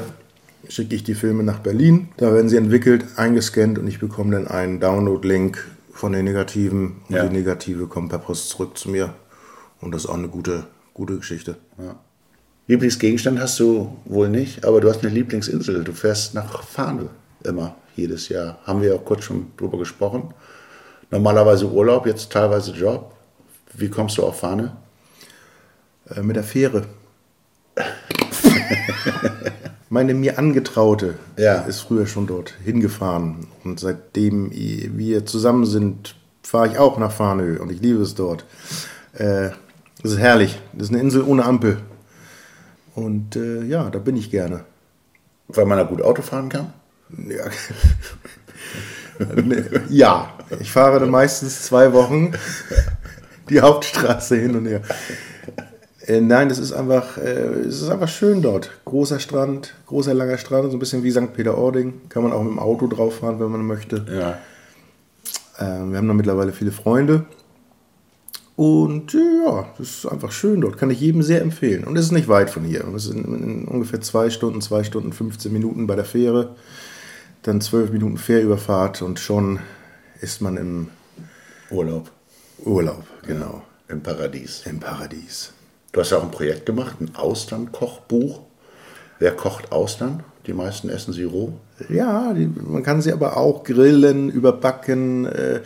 schicke 0.69 0.95
ich 0.95 1.03
die 1.03 1.15
Filme 1.15 1.43
nach 1.43 1.59
Berlin. 1.59 2.09
Da 2.17 2.33
werden 2.33 2.49
sie 2.49 2.57
entwickelt, 2.57 3.05
eingescannt 3.17 3.77
und 3.77 3.87
ich 3.87 3.99
bekomme 3.99 4.31
dann 4.31 4.47
einen 4.47 4.79
Download-Link 4.79 5.65
von 5.91 6.13
den 6.13 6.25
Negativen. 6.25 7.01
Und 7.09 7.15
ja. 7.15 7.25
die 7.25 7.35
Negative 7.35 7.87
kommen 7.87 8.09
per 8.09 8.19
Post 8.19 8.49
zurück 8.49 8.77
zu 8.77 8.89
mir. 8.89 9.13
Und 9.81 9.93
das 9.93 10.05
ist 10.05 10.09
auch 10.09 10.17
eine 10.17 10.29
gute, 10.29 10.65
gute 10.93 11.17
Geschichte. 11.17 11.57
Ja. 11.77 11.95
Lieblingsgegenstand 12.67 13.39
hast 13.39 13.59
du 13.59 13.97
wohl 14.05 14.29
nicht, 14.29 14.63
aber 14.63 14.79
du 14.79 14.89
hast 14.89 15.03
eine 15.03 15.13
Lieblingsinsel. 15.13 15.83
Du 15.83 15.91
fährst 15.91 16.33
nach 16.33 16.63
Fahne 16.63 17.09
immer, 17.43 17.75
jedes 17.95 18.29
Jahr. 18.29 18.59
Haben 18.63 18.81
wir 18.81 18.95
auch 18.95 19.03
kurz 19.03 19.25
schon 19.25 19.47
drüber 19.57 19.77
gesprochen. 19.77 20.33
Normalerweise 21.13 21.69
Urlaub, 21.69 22.07
jetzt 22.07 22.31
teilweise 22.31 22.71
Job. 22.71 23.11
Wie 23.75 23.87
kommst 23.87 24.17
du 24.17 24.23
auf 24.23 24.39
Fahne? 24.39 24.75
Äh, 26.09 26.23
mit 26.23 26.35
der 26.35 26.43
Fähre. 26.43 26.87
Meine 29.89 30.15
mir 30.15 30.39
Angetraute 30.39 31.19
ja. 31.37 31.61
ist 31.61 31.81
früher 31.81 32.07
schon 32.07 32.25
dort 32.25 32.55
hingefahren. 32.65 33.45
Und 33.63 33.79
seitdem 33.79 34.49
wir 34.51 35.23
zusammen 35.27 35.67
sind, 35.67 36.15
fahre 36.41 36.69
ich 36.69 36.79
auch 36.79 36.97
nach 36.97 37.11
Farnö 37.11 37.59
und 37.61 37.71
ich 37.71 37.79
liebe 37.79 38.01
es 38.01 38.15
dort. 38.15 38.43
Äh, 39.13 39.51
das 40.01 40.13
ist 40.13 40.17
herrlich. 40.17 40.59
Das 40.73 40.87
ist 40.87 40.93
eine 40.93 41.01
Insel 41.01 41.21
ohne 41.21 41.45
Ampel. 41.45 41.77
Und 42.95 43.35
äh, 43.35 43.61
ja, 43.65 43.91
da 43.91 43.99
bin 43.99 44.17
ich 44.17 44.31
gerne. 44.31 44.65
Weil 45.47 45.65
man 45.65 45.77
da 45.77 45.83
gut 45.83 46.01
Auto 46.01 46.23
fahren 46.23 46.49
kann? 46.49 46.73
Ja. 47.29 47.45
ja, 49.89 50.33
ich 50.59 50.71
fahre 50.71 50.99
dann 50.99 51.09
meistens 51.09 51.63
zwei 51.63 51.93
Wochen 51.93 52.33
die 53.49 53.61
Hauptstraße 53.61 54.35
hin 54.35 54.55
und 54.55 54.65
her. 54.65 54.81
Äh, 56.05 56.19
nein, 56.19 56.49
das 56.49 56.59
ist 56.59 56.73
einfach, 56.73 57.17
äh, 57.17 57.21
es 57.21 57.81
ist 57.81 57.89
einfach 57.89 58.09
schön 58.09 58.41
dort. 58.41 58.71
Großer 58.85 59.19
Strand, 59.19 59.73
großer 59.85 60.13
langer 60.13 60.37
Strand, 60.37 60.69
so 60.71 60.77
ein 60.77 60.79
bisschen 60.79 61.03
wie 61.03 61.11
St. 61.11 61.33
Peter-Ording. 61.33 62.09
Kann 62.09 62.23
man 62.23 62.33
auch 62.33 62.43
mit 62.43 62.51
dem 62.51 62.59
Auto 62.59 62.87
drauf 62.87 63.19
fahren, 63.19 63.39
wenn 63.39 63.51
man 63.51 63.65
möchte. 63.65 64.05
Ja. 64.09 64.37
Äh, 65.57 65.89
wir 65.89 65.97
haben 65.97 66.07
da 66.07 66.13
mittlerweile 66.13 66.51
viele 66.51 66.71
Freunde. 66.71 67.25
Und 68.55 69.13
ja, 69.13 69.67
das 69.77 69.89
ist 69.89 70.05
einfach 70.05 70.31
schön 70.31 70.61
dort. 70.61 70.77
Kann 70.77 70.91
ich 70.91 70.99
jedem 70.99 71.23
sehr 71.23 71.41
empfehlen. 71.41 71.85
Und 71.85 71.97
es 71.97 72.05
ist 72.05 72.11
nicht 72.11 72.27
weit 72.27 72.49
von 72.49 72.63
hier. 72.63 72.85
Es 72.95 73.05
sind 73.05 73.25
in 73.25 73.65
ungefähr 73.65 74.01
zwei 74.01 74.29
Stunden, 74.29 74.61
zwei 74.61 74.83
Stunden, 74.83 75.13
15 75.13 75.51
Minuten 75.51 75.87
bei 75.87 75.95
der 75.95 76.05
Fähre. 76.05 76.55
Dann 77.43 77.59
zwölf 77.59 77.91
Minuten 77.91 78.17
Fährüberfahrt 78.17 79.01
und 79.01 79.19
schon 79.19 79.59
ist 80.21 80.41
man 80.41 80.55
im 80.55 80.87
Urlaub. 81.69 82.09
Urlaub, 82.59 83.03
genau. 83.27 83.63
Ja, 83.89 83.95
Im 83.95 84.01
Paradies. 84.01 84.63
Im 84.65 84.79
Paradies. 84.79 85.51
Du 85.91 85.99
hast 85.99 86.11
ja 86.11 86.19
auch 86.19 86.23
ein 86.23 86.31
Projekt 86.31 86.65
gemacht, 86.65 87.01
ein 87.01 87.13
Austern-Kochbuch. 87.15 88.39
Wer 89.19 89.35
kocht 89.35 89.73
Austern? 89.73 90.23
Die 90.47 90.53
meisten 90.53 90.87
essen 90.87 91.11
sie 91.11 91.25
roh. 91.25 91.51
Ja, 91.89 92.33
die, 92.33 92.47
man 92.47 92.81
kann 92.81 93.01
sie 93.01 93.11
aber 93.11 93.35
auch 93.35 93.65
grillen, 93.65 94.29
überbacken. 94.29 95.25
Äh, 95.25 95.61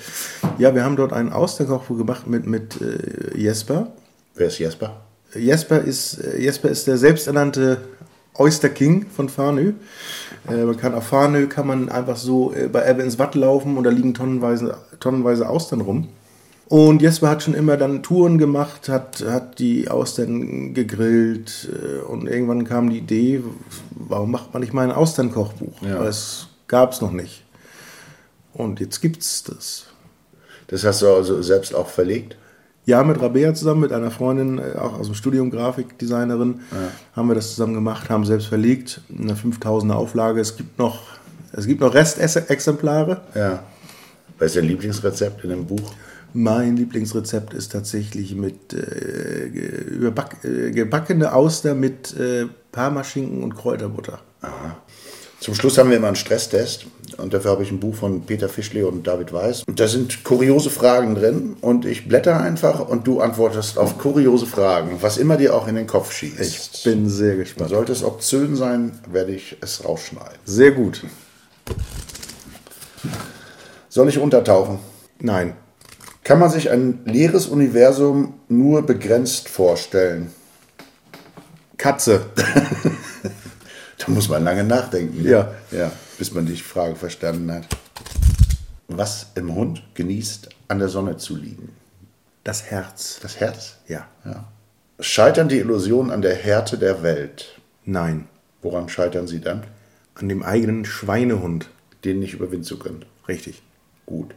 ja, 0.58 0.74
wir 0.74 0.84
haben 0.84 0.96
dort 0.96 1.14
ein 1.14 1.32
Austernkochbuch 1.32 2.00
gemacht 2.00 2.26
mit, 2.26 2.48
mit 2.48 2.82
äh, 2.82 3.38
Jesper. 3.38 3.92
Wer 4.34 4.48
ist 4.48 4.58
Jesper? 4.58 5.02
Jesper 5.36 5.82
ist, 5.82 6.18
äh, 6.24 6.42
Jesper 6.42 6.70
ist 6.70 6.88
der 6.88 6.98
selbsternannte 6.98 7.78
Oyster 8.38 8.70
King 8.70 9.06
von 9.14 9.30
Farnö. 9.30 9.74
Äh, 10.48 10.64
man 10.64 10.78
kann 10.78 10.94
auf 10.94 11.08
Farnö 11.08 11.48
kann 11.48 11.68
man 11.68 11.90
einfach 11.90 12.18
so 12.18 12.54
äh, 12.54 12.68
bei 12.68 12.88
Ebbe 12.90 13.04
ins 13.04 13.20
Watt 13.20 13.36
laufen 13.36 13.78
und 13.78 13.84
da 13.84 13.90
liegen 13.90 14.14
tonnenweise, 14.14 14.78
tonnenweise 15.00 15.50
Austern 15.50 15.82
rum. 15.82 16.10
Und 16.70 17.02
Jesper 17.02 17.30
hat 17.30 17.44
schon 17.44 17.54
immer 17.54 17.78
dann 17.78 18.04
Touren 18.04 18.38
gemacht, 18.38 18.90
hat, 18.90 19.24
hat 19.26 19.60
die 19.60 19.88
Austern 19.90 20.74
gegrillt 20.74 21.70
äh, 21.72 22.02
und 22.02 22.28
irgendwann 22.28 22.66
kam 22.66 22.90
die 22.90 22.98
Idee, 22.98 23.42
warum 23.92 24.32
macht 24.32 24.54
man 24.54 24.62
nicht 24.62 24.74
mal 24.74 24.84
ein 24.84 24.92
Austernkochbuch? 24.92 25.82
Ja. 25.82 26.00
Weil 26.00 26.08
es 26.08 26.48
gab 26.68 26.92
es 26.92 27.02
noch 27.02 27.12
nicht. 27.12 27.44
Und 28.54 28.80
jetzt 28.80 29.02
gibt 29.02 29.22
es 29.22 29.44
das. 29.44 29.86
Das 30.68 30.84
hast 30.84 31.02
du 31.02 31.08
also 31.08 31.42
selbst 31.42 31.74
auch 31.74 31.88
verlegt? 31.88 32.36
Ja, 32.88 33.04
mit 33.04 33.22
Rabea 33.22 33.54
zusammen, 33.54 33.82
mit 33.82 33.92
einer 33.92 34.12
Freundin, 34.12 34.60
äh, 34.60 34.78
auch 34.78 34.98
aus 34.98 35.08
dem 35.08 35.14
Studium, 35.14 35.52
Grafikdesignerin, 35.52 36.62
ja. 36.72 36.78
haben 37.18 37.28
wir 37.28 37.36
das 37.36 37.50
zusammen 37.50 37.74
gemacht, 37.74 38.10
haben 38.10 38.24
selbst 38.24 38.48
verlegt, 38.48 39.02
eine 39.10 39.34
5000er 39.34 39.92
Auflage. 39.92 40.40
Es 40.40 40.56
gibt 40.56 40.80
noch, 40.80 41.02
es 41.52 41.68
gibt 41.68 41.82
noch 41.82 41.94
Restexemplare. 41.94 43.20
Ja. 43.36 43.64
Was 44.40 44.48
ist 44.48 44.56
dein 44.56 44.64
Lieblingsrezept 44.70 45.44
in 45.44 45.50
dem 45.50 45.66
Buch? 45.66 45.92
Mein 46.32 46.78
Lieblingsrezept 46.78 47.54
ist 47.54 47.74
tatsächlich 47.74 48.36
mit 48.36 48.72
äh, 48.72 49.48
äh, 49.48 50.72
gebackene 50.72 51.34
Auster 51.34 51.76
mit 51.76 52.16
äh, 52.16 52.46
Parmaschinken 52.72 53.44
und 53.44 53.54
Kräuterbutter. 53.54 54.22
Aha. 54.40 54.78
Zum 55.42 55.56
Schluss 55.56 55.78
haben 55.78 55.90
wir 55.90 55.98
immer 55.98 56.08
einen 56.08 56.16
Stresstest 56.16 56.88
und 57.18 57.34
dafür 57.34 57.52
habe 57.52 57.64
ich 57.64 57.72
ein 57.72 57.80
Buch 57.80 57.96
von 57.96 58.22
Peter 58.22 58.48
Fischli 58.50 58.84
und 58.84 59.08
David 59.08 59.34
Weiß. 59.34 59.64
Und 59.68 59.80
da 59.80 59.88
sind 59.88 60.24
kuriose 60.24 60.70
Fragen 60.70 61.16
drin 61.16 61.58
und 61.62 61.86
ich 61.86 62.08
blätter 62.08 62.40
einfach 62.40 62.88
und 62.88 63.08
du 63.08 63.22
antwortest 63.22 63.78
auf 63.78 63.98
kuriose 63.98 64.46
Fragen, 64.46 64.98
was 65.02 65.18
immer 65.18 65.38
dir 65.38 65.56
auch 65.56 65.68
in 65.68 65.76
den 65.76 65.88
Kopf 65.88 66.12
schießt. 66.12 66.40
Ich 66.40 66.84
bin 66.84 67.10
sehr 67.10 67.36
gespannt. 67.36 67.70
Sollte 67.70 67.92
es 67.92 68.04
obszön 68.04 68.56
sein, 68.56 69.00
werde 69.12 69.34
ich 69.34 69.58
es 69.62 69.84
rausschneiden. 69.84 70.38
Sehr 70.46 70.72
gut. 70.72 71.04
Soll 73.90 74.10
ich 74.10 74.20
untertauchen? 74.20 74.80
Nein. 75.20 75.54
Kann 76.24 76.40
man 76.40 76.52
sich 76.52 76.70
ein 76.70 77.00
leeres 77.06 77.48
Universum 77.48 78.34
nur 78.50 78.86
begrenzt 78.86 79.50
vorstellen? 79.50 80.30
Katze. 81.78 82.26
da 83.98 84.06
muss 84.08 84.28
man 84.30 84.44
lange 84.44 84.64
nachdenken. 84.64 85.24
Ne? 85.24 85.30
Ja. 85.30 85.52
ja. 85.72 85.92
Bis 86.18 86.34
man 86.34 86.46
die 86.46 86.56
Frage 86.56 86.96
verstanden 86.96 87.52
hat. 87.52 87.68
Was 88.88 89.28
im 89.36 89.54
Hund 89.54 89.84
genießt, 89.94 90.50
an 90.68 90.80
der 90.80 90.90
Sonne 90.90 91.18
zu 91.18 91.36
liegen? 91.36 91.70
Das 92.44 92.64
Herz. 92.64 93.20
Das 93.22 93.40
Herz? 93.40 93.78
Ja. 93.88 94.08
ja. 94.26 94.46
Scheitern 95.00 95.50
die 95.50 95.60
Illusionen 95.60 96.12
an 96.12 96.22
der 96.22 96.36
Härte 96.36 96.78
der 96.78 97.04
Welt? 97.04 97.60
Nein. 97.86 98.28
Woran 98.62 98.90
scheitern 98.90 99.28
sie 99.28 99.42
dann? 99.42 99.64
An 100.16 100.30
dem 100.30 100.44
eigenen 100.44 100.86
Schweinehund. 100.86 101.70
Den 102.04 102.20
nicht 102.20 102.34
überwinden 102.34 102.64
zu 102.64 102.80
können. 102.80 103.06
Richtig. 103.28 103.62
Gut. 104.06 104.34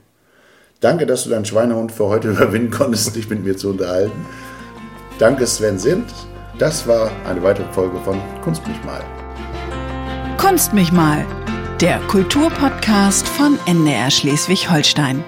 Danke, 0.81 1.07
dass 1.07 1.25
du 1.25 1.31
deinen 1.31 1.45
Schweinehund 1.45 1.93
für 1.93 2.07
heute 2.07 2.31
überwinden 2.33 2.71
konntest, 2.71 3.14
dich 3.14 3.29
mit 3.31 3.45
mir 3.45 3.57
zu 3.57 3.71
unterhalten. 3.71 4.27
Danke, 5.19 5.47
Sven 5.47 5.79
Sind. 5.79 6.07
Das 6.59 6.87
war 6.87 7.11
eine 7.27 7.43
weitere 7.43 7.73
Folge 7.73 7.99
von 8.01 8.21
Kunst 8.43 8.66
mich 8.66 8.83
mal. 8.85 9.03
Kunst 10.37 10.73
mich 10.73 10.90
mal, 10.90 11.25
der 11.81 11.99
Kulturpodcast 12.09 13.27
von 13.27 13.59
NDR 13.66 14.11
Schleswig-Holstein. 14.11 15.25